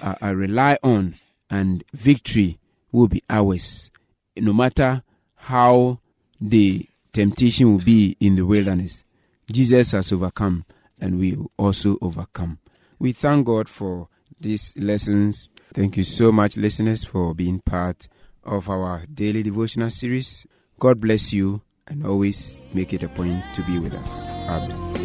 uh, 0.03 0.15
uh, 0.23 0.35
rely 0.35 0.79
on, 0.83 1.17
and 1.51 1.85
victory 1.93 2.59
will 2.93 3.09
be 3.09 3.23
ours, 3.29 3.91
no 4.37 4.53
matter 4.53 5.03
how 5.37 6.01
the 6.41 6.87
temptation 7.13 7.71
will 7.73 7.85
be 7.85 8.17
in 8.21 8.37
the 8.37 8.45
wilderness. 8.45 9.05
Jesus 9.51 9.93
has 9.93 10.13
overcome, 10.13 10.65
and 11.01 11.19
we 11.19 11.35
will 11.35 11.51
also 11.57 11.99
overcome. 12.01 12.59
We 12.99 13.13
thank 13.13 13.47
God 13.47 13.69
for 13.69 14.09
these 14.41 14.75
lessons. 14.77 15.49
Thank 15.73 15.97
you 15.97 16.05
so 16.05 16.33
much, 16.33 16.57
listeners, 16.57 17.05
for 17.05 17.35
being 17.35 17.61
part 17.61 18.09
of 18.45 18.69
our 18.69 19.05
daily 19.13 19.43
devotional 19.43 19.91
series. 19.91 20.47
God 20.79 21.01
bless 21.01 21.33
you, 21.33 21.63
and 21.89 22.05
always 22.07 22.65
make 22.75 22.93
it 22.93 23.03
a 23.03 23.09
point 23.09 23.43
to 23.55 23.63
be 23.63 23.79
with 23.79 23.95
us. 23.95 24.31
Amen. 24.49 24.97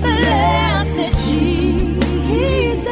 Blessed 0.00 1.12
Jesus, 1.28 2.84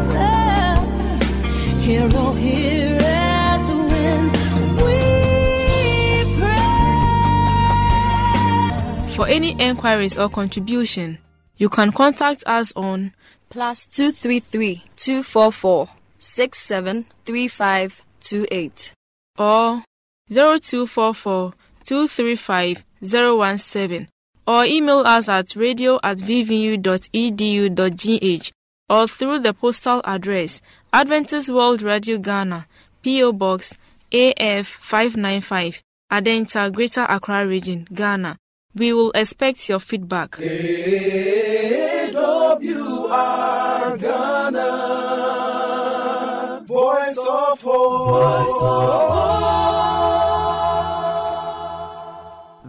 blessed 0.00 1.22
Jesus, 1.22 1.82
hear, 1.82 2.08
hear 2.36 2.98
us 3.00 3.62
when 3.90 4.22
we 4.76 4.92
pray. 6.38 6.72
For 9.14 9.26
any 9.26 9.52
enquiries 9.60 10.16
or 10.18 10.28
contribution, 10.28 11.18
you 11.56 11.68
can 11.68 11.92
contact 11.92 12.42
us 12.46 12.72
on 12.76 13.12
plus 13.50 13.86
233 13.86 14.82
244 14.96 15.88
673528. 16.18 18.92
or 19.38 19.82
0244 20.30 21.52
235 21.84 22.84
017 23.02 24.08
or 24.46 24.64
email 24.64 25.00
us 25.00 25.28
at 25.28 25.54
radio 25.56 25.98
at 26.02 26.18
vvu.edu.gh 26.18 26.82
or 28.88 29.06
through 29.08 29.38
the 29.38 29.54
postal 29.54 30.00
address 30.04 30.60
Adventist 30.92 31.48
World 31.50 31.80
Radio 31.80 32.18
Ghana, 32.18 32.66
P.O. 33.02 33.32
Box 33.32 33.78
AF 34.12 34.66
595, 34.66 35.82
Adenta, 36.12 36.70
Greater 36.70 37.06
Accra 37.08 37.46
Region, 37.46 37.86
Ghana. 37.94 38.36
We 38.74 38.92
will 38.92 39.10
expect 39.12 39.66
your 39.70 39.78
feedback. 39.80 40.32
AWR 40.32 40.48
Ghana, 43.98 44.68
Voice 46.66 47.18
of 47.18 47.60
Hope. 47.62 49.21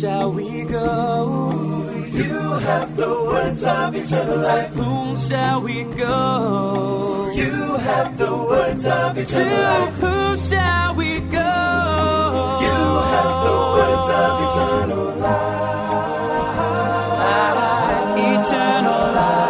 shall 0.00 0.32
we 0.32 0.64
go? 0.64 1.84
You 2.10 2.32
have 2.68 2.96
the 2.96 3.08
words 3.08 3.64
of 3.64 3.94
eternal 3.94 4.36
life. 4.38 4.72
To 4.72 4.82
whom 4.82 5.16
shall 5.18 5.60
we 5.60 5.84
go? 5.84 7.30
You 7.34 7.76
have 7.76 8.16
the 8.16 8.34
words 8.34 8.86
of 8.86 9.18
eternal 9.18 9.62
life. 9.62 9.94
Whom 9.96 10.36
shall 10.38 10.94
we 10.94 11.20
go? 11.20 11.52
You 12.66 12.80
have 13.12 13.34
the 13.46 13.58
words 13.76 14.08
of 14.22 14.32
eternal 14.46 15.04
life. 15.20 15.60
Ah, 17.28 18.14
eternal 18.16 19.14
life. 19.14 19.49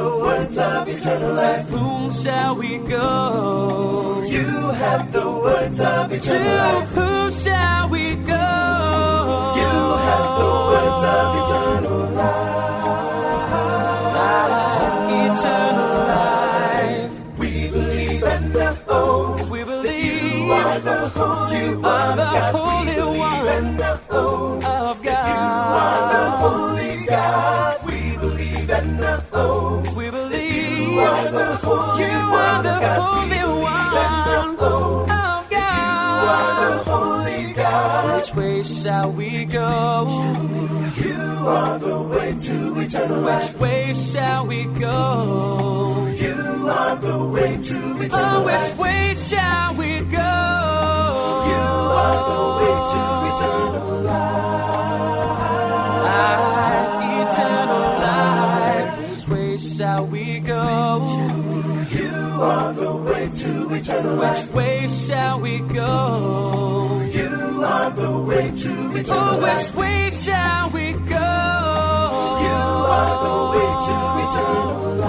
The 0.00 0.08
words 0.24 0.56
of 0.58 0.88
eternal 0.88 1.36
To 1.36 1.42
life. 1.42 1.68
whom 1.68 2.12
shall 2.12 2.56
we 2.56 2.78
go? 2.78 4.22
You 4.36 4.48
have 4.82 5.12
the 5.12 5.26
words 5.44 5.80
of 5.80 6.08
To 6.10 6.16
eternal 6.16 6.56
life. 6.56 6.88
whom 6.96 7.30
shall 7.42 7.88
we 7.94 8.04
go? 8.34 8.46
You 9.60 9.72
have 10.08 10.28
the 10.40 10.52
words 10.72 11.02
of 11.16 11.26
eternal 11.42 12.00
life. 12.20 12.59
Shall 39.00 39.12
we 39.12 39.44
go? 39.46 40.08
You 41.04 41.48
are 41.48 41.78
the 41.78 42.02
way 42.02 42.32
to 42.34 42.80
eternal 42.80 43.18
oh, 43.18 43.24
Which 43.24 43.44
life. 43.44 43.60
way 43.60 43.94
shall 43.94 44.46
we 44.46 44.64
go? 44.66 46.06
You 46.20 46.68
are 46.68 46.96
the 46.96 47.24
way 47.24 47.56
to 47.56 48.02
eternal 48.02 48.10
Oh, 48.12 48.44
which 48.44 48.76
way 48.76 49.14
shall 49.14 49.74
we 49.74 50.00
go? 50.00 50.32
You 51.50 51.66
are 52.04 52.20
the 52.30 52.42
way 52.60 52.76
to 52.92 53.02
eternal 53.30 54.00
life. 54.02 55.40
Ah, 56.12 57.22
eternal 57.22 57.84
life. 58.04 58.90
Which 59.16 59.28
way 59.28 59.56
shall 59.56 60.04
we 60.06 60.40
go? 60.40 60.62
You 61.90 62.16
are 62.42 62.72
the 62.74 62.92
way 62.92 63.30
to 63.40 63.74
eternal 63.74 64.14
life. 64.16 64.44
Which 64.46 64.54
way 64.54 64.88
shall 64.88 65.40
we 65.40 65.60
go? 65.60 66.69
Are 67.90 67.96
the 67.96 68.18
way 68.20 68.50
to 68.50 68.96
eternal 68.96 69.40
life. 69.40 69.74
which 69.74 69.74
way 69.74 70.10
shall 70.10 70.70
we 70.70 70.92
go? 70.92 71.30
You 72.46 72.60
are 72.96 73.16
the 73.26 73.36
way 73.50 73.70
to 73.86 73.96
eternal 74.22 74.94
life. 74.94 74.99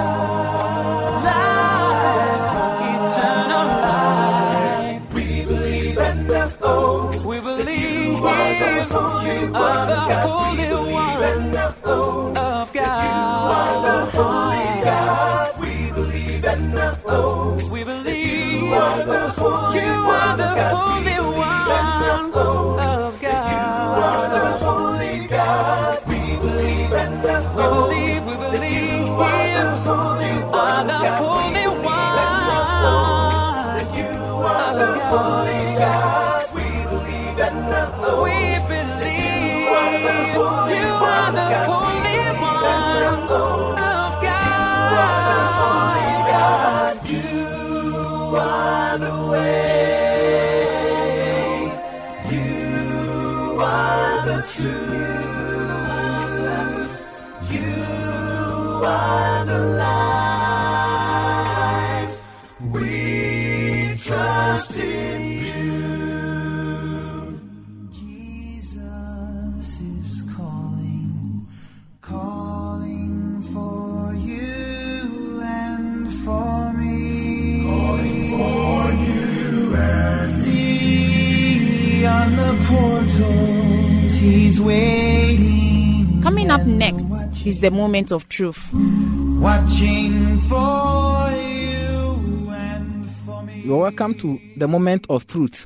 Up 86.61 86.67
next 86.67 87.09
is 87.45 87.59
the 87.59 87.71
moment 87.71 88.11
of 88.11 88.29
truth. 88.29 88.71
Watching 88.73 90.37
for 90.41 91.31
you 91.31 92.49
and 92.51 93.09
for 93.25 93.43
me. 93.43 93.61
You 93.61 93.75
are 93.75 93.81
welcome 93.81 94.13
to 94.15 94.39
the 94.57 94.67
moment 94.67 95.07
of 95.09 95.25
truth. 95.25 95.65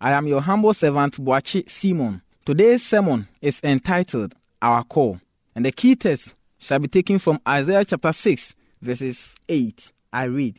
I 0.00 0.12
am 0.12 0.26
your 0.26 0.40
humble 0.40 0.74
servant 0.74 1.14
Boachi 1.24 1.70
Simon. 1.70 2.22
Today's 2.44 2.82
sermon 2.84 3.28
is 3.40 3.60
entitled 3.62 4.34
Our 4.60 4.82
Call, 4.82 5.20
and 5.54 5.64
the 5.64 5.70
key 5.70 5.94
text 5.94 6.34
shall 6.58 6.80
be 6.80 6.88
taken 6.88 7.20
from 7.20 7.38
Isaiah 7.46 7.84
chapter 7.84 8.12
6, 8.12 8.54
verses 8.80 9.36
8. 9.48 9.92
I 10.12 10.24
read, 10.24 10.58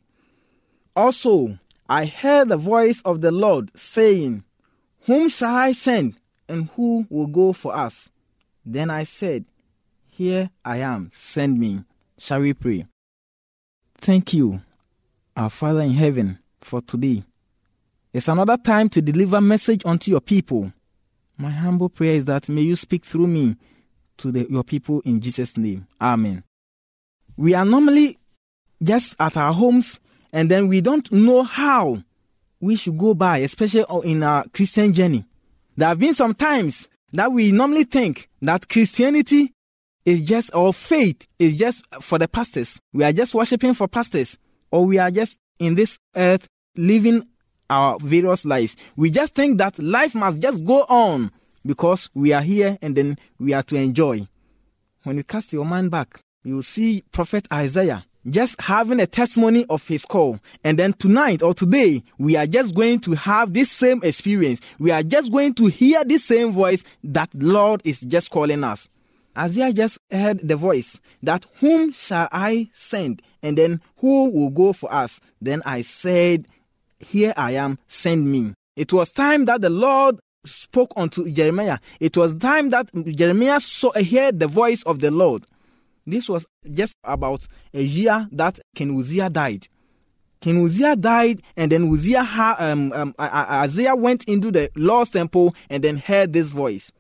Also, 0.96 1.60
I 1.90 2.06
heard 2.06 2.48
the 2.48 2.58
voice 2.58 3.02
of 3.04 3.20
the 3.20 3.32
Lord 3.34 3.70
saying, 3.76 4.46
Whom 5.08 5.28
shall 5.28 5.54
I 5.54 5.74
send, 5.74 6.16
and 6.48 6.70
who 6.76 7.06
will 7.10 7.28
go 7.28 7.52
for 7.52 7.76
us? 7.76 8.08
Then 8.66 8.90
I 8.90 9.04
said, 9.04 9.44
Here 10.16 10.52
I 10.64 10.78
am, 10.78 11.10
send 11.12 11.60
me. 11.60 11.86
Shall 12.20 12.42
we 12.42 12.54
pray? 12.54 12.86
Thank 13.98 14.36
you, 14.36 14.62
our 15.36 15.50
Father 15.50 15.82
in 15.82 15.94
heaven, 15.94 16.38
for 16.62 16.82
today. 16.82 17.24
It's 18.14 18.28
another 18.28 18.58
time 18.58 18.90
to 18.90 19.02
deliver 19.02 19.42
message 19.42 19.82
unto 19.86 20.12
your 20.12 20.22
people. 20.22 20.72
My 21.36 21.50
humble 21.50 21.90
prayer 21.90 22.14
is 22.14 22.26
that 22.26 22.48
may 22.48 22.62
you 22.62 22.76
speak 22.76 23.06
through 23.06 23.26
me 23.26 23.56
to 24.18 24.32
the, 24.32 24.46
your 24.52 24.64
people 24.64 25.02
in 25.04 25.20
Jesus' 25.20 25.58
name. 25.58 25.88
Amen. 26.00 26.44
We 27.36 27.56
are 27.56 27.66
normally 27.66 28.20
just 28.84 29.16
at 29.20 29.36
our 29.36 29.52
homes 29.52 30.00
and 30.32 30.52
then 30.52 30.68
we 30.68 30.82
don't 30.82 31.12
know 31.12 31.42
how 31.42 32.04
we 32.60 32.76
should 32.76 33.00
go 33.00 33.16
by, 33.16 33.40
especially 33.40 33.86
in 34.04 34.22
our 34.22 34.46
Christian 34.50 34.94
journey. 34.94 35.26
There 35.76 35.88
have 35.88 35.98
been 35.98 36.14
some 36.14 36.36
times 36.36 36.88
that 37.14 37.32
we 37.32 37.52
normally 37.52 37.86
think 37.86 38.30
that 38.44 38.70
Christianity 38.70 39.54
is 40.06 40.22
just, 40.22 40.54
or 40.54 40.74
faith 40.74 41.28
is 41.40 41.56
just 41.56 41.84
for 42.02 42.20
the 42.20 42.28
pastors. 42.28 42.80
We 42.92 43.04
are 43.04 43.14
just 43.14 43.34
worshiping 43.34 43.74
for 43.74 43.88
pastors, 43.88 44.38
or 44.72 44.86
we 44.86 44.98
are 44.98 45.12
just 45.12 45.38
in 45.60 45.76
this 45.76 45.98
earth 46.16 46.48
living 46.76 47.28
our 47.70 47.98
various 48.00 48.46
lives. 48.46 48.76
We 48.96 49.10
just 49.10 49.36
think 49.36 49.58
that 49.58 49.80
life 49.80 50.16
must 50.16 50.40
just 50.40 50.64
go 50.66 50.84
on 50.84 51.32
because 51.66 52.10
we 52.14 52.34
are 52.34 52.42
here 52.42 52.78
and 52.82 52.96
then 52.96 53.18
we 53.40 53.54
are 53.54 53.64
to 53.64 53.76
enjoy. 53.76 54.28
When 55.04 55.18
you 55.18 55.24
cast 55.24 55.54
your 55.54 55.66
mind 55.66 55.92
back, 55.92 56.22
you 56.44 56.56
will 56.56 56.64
see 56.64 57.04
Prophet 57.12 57.48
Isaiah 57.52 58.06
just 58.30 58.60
having 58.62 59.00
a 59.00 59.08
testimony 59.08 59.66
of 59.70 59.86
his 59.88 60.06
call. 60.06 60.40
And 60.64 60.80
then 60.80 60.94
tonight 60.94 61.42
or 61.42 61.54
today, 61.54 62.04
we 62.18 62.38
are 62.38 62.48
just 62.48 62.74
going 62.74 63.00
to 63.02 63.14
have 63.14 63.54
this 63.54 63.72
same 63.72 64.02
experience. 64.04 64.62
We 64.80 64.92
are 64.92 65.04
just 65.04 65.32
going 65.32 65.56
to 65.56 65.68
hear 65.68 66.04
this 66.04 66.24
same 66.24 66.54
voice 66.54 66.84
that 67.04 67.30
Lord 67.34 67.82
is 67.84 68.02
just 68.02 68.30
calling 68.30 68.64
us. 68.64 68.88
Isaiah 69.38 69.74
just 69.74 69.98
heard 70.12 70.48
the 70.48 70.56
voice 70.56 71.00
that 71.24 71.48
whom 71.60 71.92
shall 71.92 72.28
I 72.32 72.70
send? 72.74 73.22
And 73.42 73.58
then 73.58 73.82
who 73.98 74.30
will 74.30 74.50
go 74.50 74.74
for 74.74 74.94
us? 74.94 75.20
Then 75.42 75.62
I 75.66 75.82
said, 75.82 76.48
Here 77.00 77.34
I 77.36 77.52
am, 77.52 77.80
send 77.88 78.32
me. 78.32 78.54
It 78.76 78.94
was 78.94 79.12
time 79.12 79.46
that 79.46 79.62
the 79.62 79.70
Lord 79.70 80.20
spoke 80.46 80.94
unto 80.96 81.30
Jeremiah. 81.32 81.80
It 82.00 82.18
was 82.18 82.36
time 82.36 82.70
that 82.72 82.90
Jeremiah 83.16 83.60
saw 83.60 83.92
heard 83.94 84.40
the 84.40 84.48
voice 84.48 84.84
of 84.84 85.00
the 85.00 85.12
Lord. 85.12 85.46
This 86.06 86.28
was 86.28 86.46
just 86.70 86.96
about 87.04 87.48
a 87.74 87.82
year 87.82 88.28
that 88.32 88.60
King 88.76 89.00
Uzziah 89.00 89.30
died. 89.30 89.68
King 90.42 90.66
Uzziah 90.66 90.98
died, 90.98 91.42
and 91.56 91.72
then 91.72 91.90
Uzziah, 91.90 92.24
ha- 92.24 92.58
um, 92.60 92.92
um, 92.92 93.16
Isaiah 93.18 93.96
went 93.96 94.26
into 94.26 94.52
the 94.52 94.70
Lord's 94.76 95.12
temple 95.12 95.56
and 95.70 95.82
then 95.82 95.96
heard 95.96 96.34
this 96.34 96.50
voice 96.50 96.92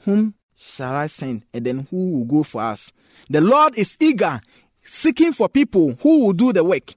Whom 0.00 0.34
shall 0.60 0.94
I 0.94 1.06
send? 1.06 1.44
And 1.52 1.64
then 1.64 1.86
who 1.90 2.12
will 2.12 2.24
go 2.24 2.42
for 2.42 2.62
us? 2.62 2.92
The 3.28 3.40
Lord 3.40 3.76
is 3.76 3.96
eager, 3.98 4.40
seeking 4.84 5.32
for 5.32 5.48
people 5.48 5.96
who 6.02 6.24
will 6.24 6.32
do 6.32 6.52
the 6.52 6.62
work. 6.62 6.94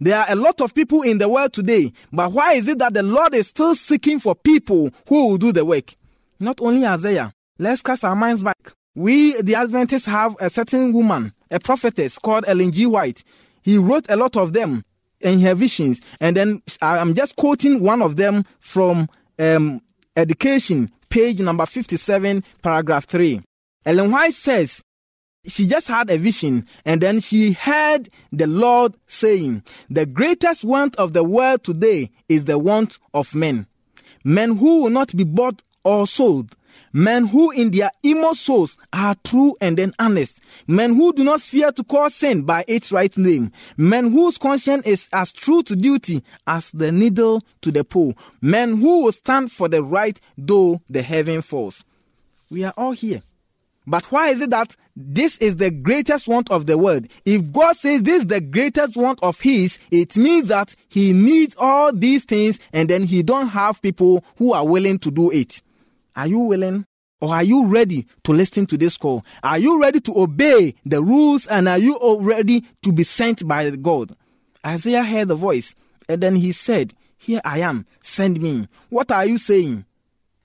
There 0.00 0.18
are 0.18 0.26
a 0.28 0.34
lot 0.34 0.60
of 0.60 0.74
people 0.74 1.02
in 1.02 1.18
the 1.18 1.28
world 1.28 1.52
today, 1.52 1.92
but 2.12 2.32
why 2.32 2.54
is 2.54 2.66
it 2.66 2.78
that 2.78 2.94
the 2.94 3.02
Lord 3.02 3.34
is 3.34 3.48
still 3.48 3.74
seeking 3.74 4.18
for 4.18 4.34
people 4.34 4.90
who 5.08 5.26
will 5.28 5.38
do 5.38 5.52
the 5.52 5.64
work? 5.64 5.94
Not 6.40 6.60
only 6.60 6.84
Isaiah. 6.84 7.32
Let's 7.58 7.82
cast 7.82 8.04
our 8.04 8.16
minds 8.16 8.42
back. 8.42 8.72
We, 8.96 9.40
the 9.40 9.54
Adventists, 9.54 10.06
have 10.06 10.36
a 10.40 10.50
certain 10.50 10.92
woman, 10.92 11.32
a 11.50 11.60
prophetess 11.60 12.18
called 12.18 12.44
Ellen 12.48 12.72
G. 12.72 12.86
White. 12.86 13.22
He 13.62 13.78
wrote 13.78 14.06
a 14.08 14.16
lot 14.16 14.36
of 14.36 14.52
them 14.52 14.84
in 15.20 15.40
her 15.40 15.54
visions, 15.54 16.00
and 16.20 16.36
then 16.36 16.62
I'm 16.82 17.14
just 17.14 17.36
quoting 17.36 17.80
one 17.80 18.02
of 18.02 18.16
them 18.16 18.44
from 18.58 19.08
um, 19.38 19.80
Education, 20.16 20.90
page 21.14 21.38
number 21.38 21.64
57, 21.64 22.42
paragraph 22.60 23.06
3. 23.06 23.40
Ellen 23.86 24.10
White 24.10 24.34
says, 24.34 24.82
she 25.46 25.68
just 25.68 25.86
had 25.86 26.10
a 26.10 26.18
vision 26.18 26.66
and 26.84 27.00
then 27.00 27.20
she 27.20 27.52
heard 27.52 28.10
the 28.32 28.48
Lord 28.48 28.96
saying, 29.06 29.62
The 29.88 30.06
greatest 30.06 30.64
want 30.64 30.96
of 30.96 31.12
the 31.12 31.22
world 31.22 31.62
today 31.62 32.10
is 32.28 32.46
the 32.46 32.58
want 32.58 32.98
of 33.12 33.32
men. 33.32 33.68
Men 34.24 34.56
who 34.56 34.80
will 34.80 34.90
not 34.90 35.14
be 35.14 35.22
bought 35.22 35.62
or 35.84 36.08
sold. 36.08 36.56
Men 36.92 37.26
who 37.26 37.50
in 37.50 37.70
their 37.70 37.90
inmost 38.02 38.42
souls 38.42 38.76
are 38.92 39.16
true 39.24 39.56
and 39.60 39.76
then 39.76 39.92
honest. 39.98 40.38
Men 40.66 40.94
who 40.94 41.12
do 41.12 41.24
not 41.24 41.40
fear 41.40 41.72
to 41.72 41.84
call 41.84 42.10
sin 42.10 42.42
by 42.42 42.64
its 42.68 42.92
right 42.92 43.16
name. 43.16 43.52
Men 43.76 44.12
whose 44.12 44.38
conscience 44.38 44.86
is 44.86 45.08
as 45.12 45.32
true 45.32 45.62
to 45.64 45.76
duty 45.76 46.22
as 46.46 46.70
the 46.70 46.92
needle 46.92 47.42
to 47.62 47.72
the 47.72 47.84
pole. 47.84 48.14
Men 48.40 48.76
who 48.78 49.04
will 49.04 49.12
stand 49.12 49.50
for 49.52 49.68
the 49.68 49.82
right 49.82 50.20
though 50.38 50.80
the 50.88 51.02
heaven 51.02 51.42
falls. 51.42 51.84
We 52.50 52.64
are 52.64 52.74
all 52.76 52.92
here. 52.92 53.22
But 53.86 54.10
why 54.10 54.30
is 54.30 54.40
it 54.40 54.50
that 54.50 54.76
this 54.96 55.36
is 55.38 55.56
the 55.56 55.70
greatest 55.70 56.26
want 56.28 56.50
of 56.50 56.66
the 56.66 56.78
world? 56.78 57.06
If 57.24 57.52
God 57.52 57.76
says 57.76 58.02
this 58.02 58.22
is 58.22 58.26
the 58.28 58.40
greatest 58.40 58.96
want 58.96 59.22
of 59.22 59.40
His, 59.40 59.78
it 59.90 60.16
means 60.16 60.48
that 60.48 60.74
He 60.88 61.12
needs 61.12 61.54
all 61.58 61.92
these 61.92 62.24
things 62.24 62.58
and 62.72 62.88
then 62.88 63.04
He 63.04 63.22
don't 63.22 63.48
have 63.48 63.82
people 63.82 64.24
who 64.36 64.52
are 64.52 64.66
willing 64.66 64.98
to 65.00 65.10
do 65.10 65.30
it. 65.30 65.60
Are 66.16 66.26
you 66.26 66.38
willing? 66.38 66.86
Or 67.20 67.34
are 67.34 67.42
you 67.42 67.66
ready 67.66 68.06
to 68.24 68.32
listen 68.32 68.66
to 68.66 68.76
this 68.76 68.96
call? 68.96 69.24
Are 69.42 69.58
you 69.58 69.80
ready 69.80 70.00
to 70.00 70.18
obey 70.18 70.74
the 70.84 71.02
rules 71.02 71.46
and 71.46 71.68
are 71.68 71.78
you 71.78 71.98
ready 72.20 72.64
to 72.82 72.92
be 72.92 73.04
sent 73.04 73.46
by 73.46 73.70
God? 73.70 74.14
Isaiah 74.66 75.04
heard 75.04 75.28
the 75.28 75.34
voice 75.34 75.74
and 76.08 76.22
then 76.22 76.36
he 76.36 76.52
said, 76.52 76.94
Here 77.16 77.40
I 77.44 77.60
am, 77.60 77.86
send 78.02 78.40
me. 78.42 78.68
What 78.90 79.10
are 79.10 79.24
you 79.24 79.38
saying? 79.38 79.86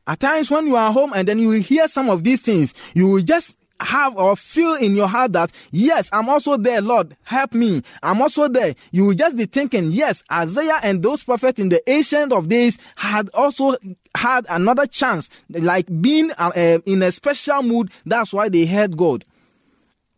At 0.08 0.22
times 0.22 0.50
when 0.50 0.68
you 0.68 0.76
are 0.76 0.92
home 0.92 1.12
and 1.14 1.28
then 1.28 1.40
you 1.40 1.50
will 1.50 1.62
hear 1.62 1.88
some 1.88 2.10
of 2.10 2.24
these 2.24 2.42
things, 2.42 2.74
you 2.94 3.10
will 3.10 3.22
just 3.22 3.58
have 3.80 4.16
or 4.18 4.36
feel 4.36 4.76
in 4.76 4.96
your 4.96 5.08
heart 5.08 5.34
that, 5.34 5.52
yes, 5.72 6.10
I'm 6.12 6.30
also 6.30 6.58
there, 6.58 6.82
Lord, 6.82 7.16
help 7.24 7.54
me. 7.54 7.84
I'm 8.04 8.22
also 8.22 8.48
there. 8.48 8.76
You 8.92 9.06
will 9.06 9.14
just 9.14 9.36
be 9.38 9.46
thinking, 9.46 9.92
yes, 9.92 10.24
Isaiah 10.32 10.80
and 10.84 11.02
those 11.02 11.24
prophets 11.24 11.60
in 11.60 11.70
the 11.70 11.88
ancient 11.90 12.34
of 12.34 12.50
days 12.50 12.78
had 12.96 13.30
also 13.34 13.78
had 14.16 14.46
another 14.50 14.86
chance, 14.86 15.30
like 15.50 15.88
being 16.02 16.32
uh, 16.32 16.52
uh, 16.56 16.80
in 16.86 17.04
a 17.04 17.12
special 17.12 17.62
mood. 17.62 17.92
That's 18.06 18.34
why 18.34 18.50
they 18.50 18.66
heard 18.66 18.98
God. 18.98 19.26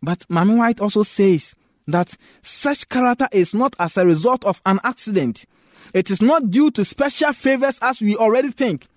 But 0.01 0.19
Mami 0.29 0.57
White 0.57 0.81
also 0.81 1.03
says 1.03 1.55
that 1.87 2.15
such 2.41 2.89
character 2.89 3.27
is 3.31 3.53
not 3.53 3.75
as 3.79 3.97
a 3.97 4.05
result 4.05 4.43
of 4.45 4.61
an 4.65 4.79
accident. 4.83 5.45
It 5.93 6.09
is 6.09 6.21
not 6.21 6.49
due 6.49 6.71
to 6.71 6.85
special 6.85 7.33
favors 7.33 7.77
as 7.81 8.01
we 8.01 8.15
already 8.15 8.51
think. 8.51 8.87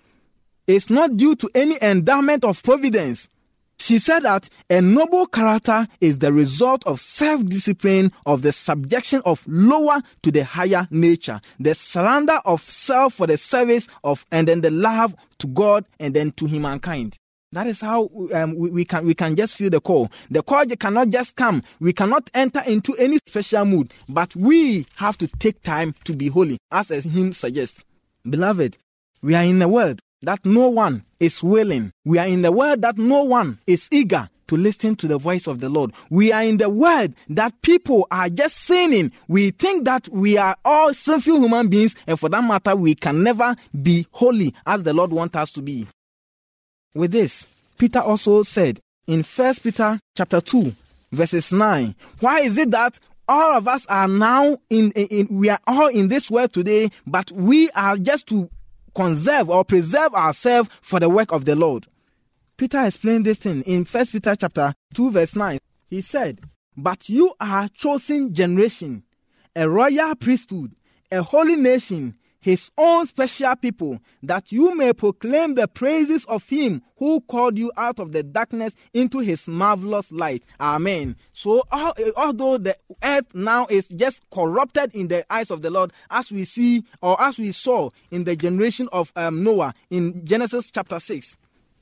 It's 0.67 0.89
not 0.89 1.17
due 1.17 1.35
to 1.35 1.49
any 1.53 1.77
endowment 1.81 2.43
of 2.43 2.63
providence. 2.63 3.29
She 3.77 3.99
said 3.99 4.23
that 4.23 4.49
a 4.69 4.81
noble 4.81 5.27
character 5.27 5.87
is 6.01 6.19
the 6.19 6.33
result 6.33 6.85
of 6.85 6.99
self 6.99 7.45
discipline, 7.45 8.11
of 8.25 8.41
the 8.41 8.51
subjection 8.51 9.21
of 9.25 9.43
lower 9.47 10.01
to 10.23 10.31
the 10.31 10.43
higher 10.43 10.87
nature, 10.89 11.39
the 11.59 11.75
surrender 11.75 12.39
of 12.45 12.67
self 12.69 13.15
for 13.15 13.27
the 13.27 13.37
service 13.37 13.87
of, 14.03 14.25
and 14.31 14.47
then 14.47 14.61
the 14.61 14.71
love 14.71 15.15
to 15.39 15.47
God 15.47 15.85
and 15.99 16.13
then 16.13 16.31
to 16.31 16.45
humankind. 16.47 17.17
That 17.51 17.67
is 17.67 17.79
how 17.79 18.09
um, 18.33 18.55
we, 18.55 18.69
we, 18.69 18.85
can 18.85 19.05
we 19.05 19.13
can 19.13 19.35
just 19.35 19.55
feel 19.55 19.69
the 19.69 19.79
call. 19.79 20.09
The 20.29 20.41
call 20.41 20.65
cannot 20.65 21.09
just 21.09 21.35
come. 21.35 21.63
We 21.79 21.93
cannot 21.93 22.29
enter 22.33 22.61
into 22.65 22.95
any 22.97 23.19
special 23.25 23.65
mood, 23.65 23.93
but 24.09 24.35
we 24.35 24.87
have 24.95 25.17
to 25.19 25.27
take 25.27 25.61
time 25.61 25.95
to 26.05 26.15
be 26.15 26.27
holy, 26.27 26.57
as 26.71 26.87
the 26.87 27.01
hymn 27.01 27.33
suggests. 27.33 27.83
Beloved, 28.27 28.77
we 29.21 29.35
are 29.35 29.43
in 29.43 29.61
a 29.61 29.67
world 29.67 30.01
that 30.25 30.45
no 30.45 30.67
one 30.67 31.03
is 31.19 31.41
willing. 31.41 31.91
We 32.03 32.17
are 32.17 32.27
in 32.27 32.41
the 32.41 32.51
world 32.51 32.81
that 32.81 32.97
no 32.97 33.23
one 33.23 33.59
is 33.65 33.87
eager 33.91 34.29
to 34.47 34.57
listen 34.57 34.95
to 34.97 35.07
the 35.07 35.17
voice 35.17 35.47
of 35.47 35.59
the 35.59 35.69
Lord. 35.69 35.91
We 36.09 36.31
are 36.31 36.43
in 36.43 36.57
the 36.57 36.69
world 36.69 37.13
that 37.29 37.61
people 37.61 38.07
are 38.11 38.29
just 38.29 38.57
sinning. 38.57 39.11
We 39.27 39.51
think 39.51 39.85
that 39.85 40.07
we 40.09 40.37
are 40.37 40.55
all 40.63 40.93
sinful 40.93 41.37
human 41.41 41.67
beings, 41.67 41.95
and 42.05 42.19
for 42.19 42.29
that 42.29 42.43
matter, 42.43 42.75
we 42.75 42.95
can 42.95 43.23
never 43.23 43.55
be 43.81 44.05
holy 44.11 44.53
as 44.65 44.83
the 44.83 44.93
Lord 44.93 45.11
wants 45.11 45.35
us 45.35 45.51
to 45.53 45.61
be. 45.61 45.87
With 46.93 47.11
this, 47.11 47.45
Peter 47.77 47.99
also 47.99 48.43
said 48.43 48.79
in 49.07 49.23
First 49.23 49.63
Peter 49.63 49.99
chapter 50.15 50.41
2, 50.41 50.73
verses 51.11 51.51
9, 51.51 51.95
why 52.19 52.41
is 52.41 52.57
it 52.57 52.71
that 52.71 52.99
all 53.27 53.57
of 53.57 53.67
us 53.67 53.85
are 53.87 54.07
now 54.07 54.57
in, 54.69 54.91
in, 54.91 55.07
in 55.07 55.27
we 55.39 55.49
are 55.49 55.59
all 55.67 55.87
in 55.87 56.07
this 56.09 56.29
world 56.29 56.53
today, 56.53 56.91
but 57.07 57.31
we 57.31 57.69
are 57.71 57.97
just 57.97 58.27
to 58.27 58.49
conserve 58.95 59.49
or 59.49 59.63
preserve 59.63 60.13
ourselves 60.13 60.69
for 60.81 60.99
the 60.99 61.09
work 61.09 61.31
of 61.31 61.45
the 61.45 61.55
Lord. 61.55 61.87
Peter 62.57 62.83
explained 62.85 63.25
this 63.25 63.39
thing 63.39 63.61
in 63.63 63.83
First 63.85 64.13
Peter 64.13 64.35
chapter 64.35 64.73
2 64.93 65.11
verse 65.11 65.35
9. 65.35 65.59
He 65.89 66.01
said, 66.01 66.39
"But 66.77 67.09
you 67.09 67.33
are 67.39 67.65
a 67.65 67.69
chosen 67.69 68.33
generation, 68.33 69.03
a 69.55 69.69
royal 69.69 70.15
priesthood, 70.15 70.73
a 71.11 71.21
holy 71.21 71.57
nation, 71.57 72.15
his 72.45 72.69
own 72.77 73.07
special 73.07 73.55
people, 73.55 73.99
that 74.21 74.51
you 74.51 74.75
may 74.75 74.93
proclaim 74.93 75.55
the 75.55 75.67
praises 75.67 76.25
of 76.25 76.47
him 76.47 76.83
who 76.97 77.19
called 77.21 77.57
you 77.57 77.71
out 77.75 77.99
of 77.99 78.11
the 78.11 78.21
darkness 78.21 78.75
into 78.93 79.17
his 79.17 79.47
marvelous 79.47 80.11
light. 80.11 80.43
Amen. 80.59 81.15
So, 81.33 81.63
although 82.15 82.59
the 82.59 82.77
earth 83.03 83.33
now 83.33 83.65
is 83.67 83.87
just 83.87 84.21
corrupted 84.29 84.93
in 84.93 85.07
the 85.07 85.25
eyes 85.33 85.49
of 85.49 85.63
the 85.63 85.71
Lord, 85.71 85.91
as 86.11 86.31
we 86.31 86.45
see 86.45 86.83
or 87.01 87.19
as 87.19 87.39
we 87.39 87.51
saw 87.51 87.89
in 88.11 88.25
the 88.25 88.35
generation 88.35 88.89
of 88.91 89.11
um, 89.15 89.43
Noah 89.43 89.73
in 89.89 90.23
Genesis 90.23 90.69
chapter 90.69 90.99
6, 90.99 91.37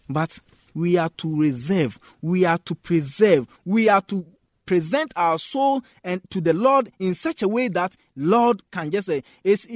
but 0.07 0.39
we 0.73 0.95
are 0.95 1.09
to 1.17 1.41
reserve, 1.41 1.99
we 2.21 2.45
are 2.45 2.57
to 2.59 2.73
preserve, 2.73 3.47
we 3.65 3.89
are 3.89 4.01
to 4.03 4.25
present 4.65 5.13
our 5.15 5.37
soul 5.37 5.83
and 6.03 6.21
to 6.29 6.41
the 6.41 6.53
Lord 6.53 6.91
in 6.99 7.15
such 7.15 7.41
a 7.41 7.47
way 7.47 7.67
that 7.69 7.95
Lord 8.15 8.61
can 8.71 8.91
just 8.91 9.07
say, 9.07 9.23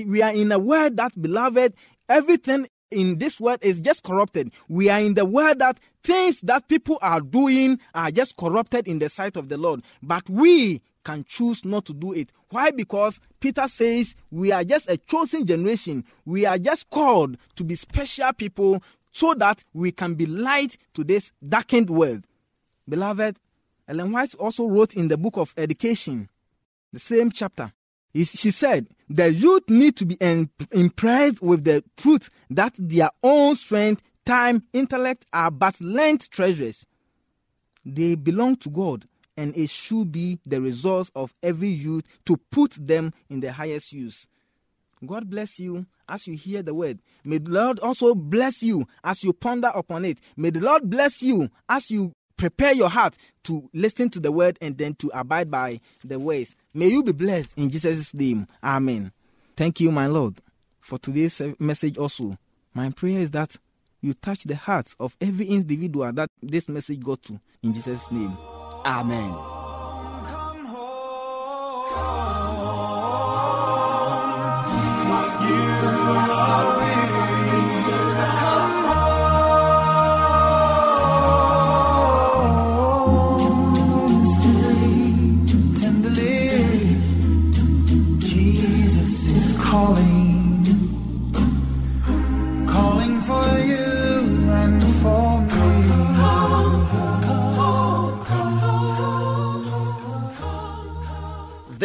we 0.05 0.21
are 0.21 0.33
in 0.33 0.51
a 0.51 0.59
world 0.59 0.97
that, 0.97 1.19
beloved, 1.21 1.73
everything 2.07 2.67
in 2.89 3.17
this 3.17 3.39
world 3.39 3.59
is 3.61 3.79
just 3.79 4.03
corrupted. 4.03 4.51
We 4.67 4.89
are 4.89 4.99
in 4.99 5.15
the 5.15 5.25
world 5.25 5.59
that 5.59 5.79
things 6.03 6.41
that 6.41 6.67
people 6.67 6.97
are 7.01 7.21
doing 7.21 7.79
are 7.93 8.11
just 8.11 8.37
corrupted 8.37 8.87
in 8.87 8.99
the 8.99 9.09
sight 9.09 9.35
of 9.35 9.49
the 9.49 9.57
Lord. 9.57 9.83
But 10.01 10.29
we 10.29 10.81
can 11.03 11.25
choose 11.25 11.63
not 11.65 11.85
to 11.85 11.93
do 11.93 12.13
it. 12.13 12.31
Why? 12.49 12.71
Because 12.71 13.19
Peter 13.39 13.67
says 13.67 14.15
we 14.31 14.51
are 14.51 14.63
just 14.63 14.89
a 14.89 14.97
chosen 14.97 15.45
generation. 15.45 16.05
We 16.25 16.45
are 16.45 16.57
just 16.57 16.89
called 16.89 17.37
to 17.55 17.63
be 17.63 17.75
special 17.75 18.31
people 18.33 18.83
so 19.11 19.33
that 19.35 19.63
we 19.73 19.91
can 19.91 20.15
be 20.15 20.25
light 20.25 20.77
to 20.93 21.03
this 21.03 21.31
darkened 21.47 21.89
world. 21.89 22.25
Beloved, 22.87 23.37
Ellen 23.87 24.11
White 24.11 24.35
also 24.35 24.67
wrote 24.67 24.95
in 24.95 25.07
the 25.07 25.17
book 25.17 25.37
of 25.37 25.53
Education, 25.57 26.29
the 26.91 26.99
same 26.99 27.31
chapter. 27.31 27.71
She 28.13 28.51
said, 28.51 28.87
The 29.09 29.31
youth 29.31 29.69
need 29.69 29.95
to 29.97 30.05
be 30.05 30.17
impressed 30.71 31.41
with 31.41 31.63
the 31.63 31.83
truth 31.95 32.29
that 32.49 32.73
their 32.77 33.11
own 33.21 33.55
strength, 33.55 34.01
time, 34.25 34.63
intellect 34.73 35.25
are 35.31 35.51
but 35.51 35.79
lent 35.79 36.29
treasures. 36.31 36.85
They 37.85 38.15
belong 38.15 38.57
to 38.57 38.69
God, 38.69 39.05
and 39.37 39.55
it 39.55 39.69
should 39.69 40.11
be 40.11 40.39
the 40.45 40.59
resource 40.59 41.11
of 41.15 41.33
every 41.43 41.69
youth 41.69 42.03
to 42.25 42.37
put 42.51 42.71
them 42.71 43.13
in 43.29 43.39
the 43.39 43.53
highest 43.53 43.93
use. 43.93 44.25
God 45.05 45.29
bless 45.29 45.59
you 45.59 45.85
as 46.09 46.25
you 46.25 46.35
hear 46.35 46.63
the 46.63 46.73
word. 46.73 46.99
May 47.23 47.37
the 47.37 47.51
Lord 47.51 47.79
also 47.79 48.15
bless 48.15 48.63
you 48.63 48.87
as 49.03 49.23
you 49.23 49.31
ponder 49.33 49.71
upon 49.73 50.05
it. 50.05 50.19
May 50.35 50.49
the 50.49 50.61
Lord 50.61 50.89
bless 50.89 51.21
you 51.21 51.49
as 51.69 51.91
you 51.91 52.13
prepare 52.37 52.73
your 52.73 52.89
heart 52.89 53.15
to 53.43 53.69
listen 53.73 54.09
to 54.11 54.19
the 54.19 54.31
word 54.31 54.57
and 54.61 54.77
then 54.77 54.93
to 54.95 55.11
abide 55.13 55.51
by 55.51 55.81
the 56.03 56.19
ways. 56.19 56.55
May 56.73 56.87
you 56.87 57.03
be 57.03 57.11
blessed 57.11 57.51
in 57.57 57.69
Jesus' 57.69 58.13
name. 58.13 58.47
Amen. 58.63 59.11
Thank 59.55 59.79
you, 59.79 59.91
my 59.91 60.07
Lord, 60.07 60.39
for 60.79 60.97
today's 60.99 61.41
message 61.59 61.97
also. 61.97 62.37
My 62.73 62.89
prayer 62.91 63.19
is 63.19 63.31
that 63.31 63.55
you 64.01 64.13
touch 64.13 64.43
the 64.43 64.55
hearts 64.55 64.95
of 64.99 65.17
every 65.19 65.47
individual 65.47 66.11
that 66.13 66.29
this 66.41 66.69
message 66.69 67.03
got 67.03 67.23
to. 67.23 67.39
In 67.63 67.73
Jesus' 67.73 68.11
name. 68.11 68.37
Amen. 68.85 69.33
Tenderly, 75.79 76.86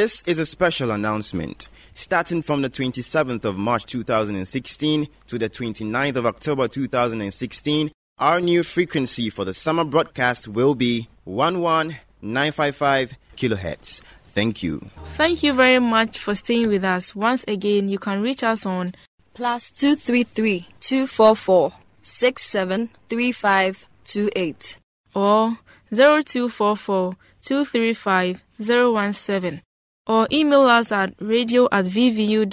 This 0.03 0.21
is 0.27 0.41
a 0.41 0.47
special 0.47 0.91
announcement. 0.91 1.69
Starting 1.95 2.43
from 2.43 2.63
the 2.63 2.69
27th 2.69 3.45
of 3.45 3.57
March 3.57 3.87
2016 3.87 5.07
to 5.29 5.39
the 5.39 5.49
29th 5.49 6.17
of 6.17 6.27
October 6.27 6.67
2016, 6.67 7.93
our 8.19 8.41
new 8.41 8.65
frequency 8.65 9.31
for 9.31 9.45
the 9.45 9.55
summer 9.55 9.85
broadcast 9.85 10.49
will 10.49 10.75
be 10.75 11.09
11955 11.23 13.13
kilohertz. 13.37 14.01
Thank 14.35 14.65
you. 14.65 14.91
Thank 15.05 15.45
you 15.45 15.53
very 15.53 15.79
much 15.79 16.19
for 16.19 16.35
staying 16.35 16.67
with 16.67 16.83
us. 16.83 17.15
Once 17.15 17.45
again, 17.47 17.87
you 17.87 18.01
can 18.01 18.23
reach 18.23 18.43
us 18.43 18.67
on 18.67 18.97
Plus 19.35 19.71
two 19.71 19.95
three 19.95 20.25
three 20.25 20.67
two 20.81 21.07
four 21.07 21.37
four 21.37 21.75
six 22.03 22.43
seven 22.43 22.91
three 23.09 23.31
five 23.31 23.87
two 24.03 24.31
eight. 24.35 24.79
or 25.15 25.59
0244 25.95 27.15
235 27.41 28.43
017 28.59 29.63
or 30.07 30.27
email 30.33 30.63
us 30.63 30.91
at 30.93 31.13
radio 31.21 31.69
at 31.71 31.85
vvu.edu.gh 31.87 32.53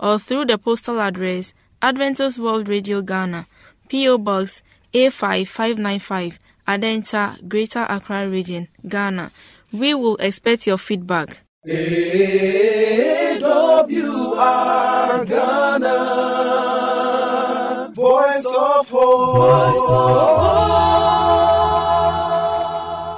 or 0.00 0.18
through 0.18 0.46
the 0.46 0.58
postal 0.58 1.00
address 1.00 1.54
Adventist 1.82 2.38
World 2.38 2.68
Radio 2.68 3.02
Ghana, 3.02 3.46
P.O. 3.88 4.18
Box 4.18 4.62
A5595, 4.94 6.38
Adenta, 6.66 7.46
Greater 7.48 7.84
Accra 7.88 8.28
Region, 8.28 8.68
Ghana. 8.88 9.30
We 9.72 9.92
will 9.92 10.16
expect 10.16 10.66
your 10.66 10.78
feedback. 10.78 11.42
AWR 11.66 13.36
Ghana, 15.26 15.98
voice 17.94 18.46
of 18.46 18.88
hope. 18.88 19.84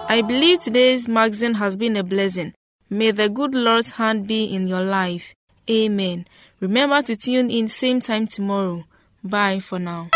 I 0.08 0.22
believe 0.22 0.60
today's 0.60 1.08
magazine 1.08 1.54
has 1.54 1.76
been 1.76 1.96
a 1.96 2.04
blessing. 2.04 2.54
May 2.88 3.10
the 3.10 3.28
good 3.28 3.54
Lord's 3.54 3.90
hand 3.90 4.28
be 4.28 4.44
in 4.44 4.68
your 4.68 4.82
life. 4.82 5.34
Amen. 5.68 6.26
Remember 6.60 7.02
to 7.02 7.16
tune 7.16 7.50
in 7.50 7.66
same 7.68 8.00
time 8.00 8.28
tomorrow. 8.28 8.84
Bye 9.24 9.58
for 9.58 9.80
now. 9.80 10.08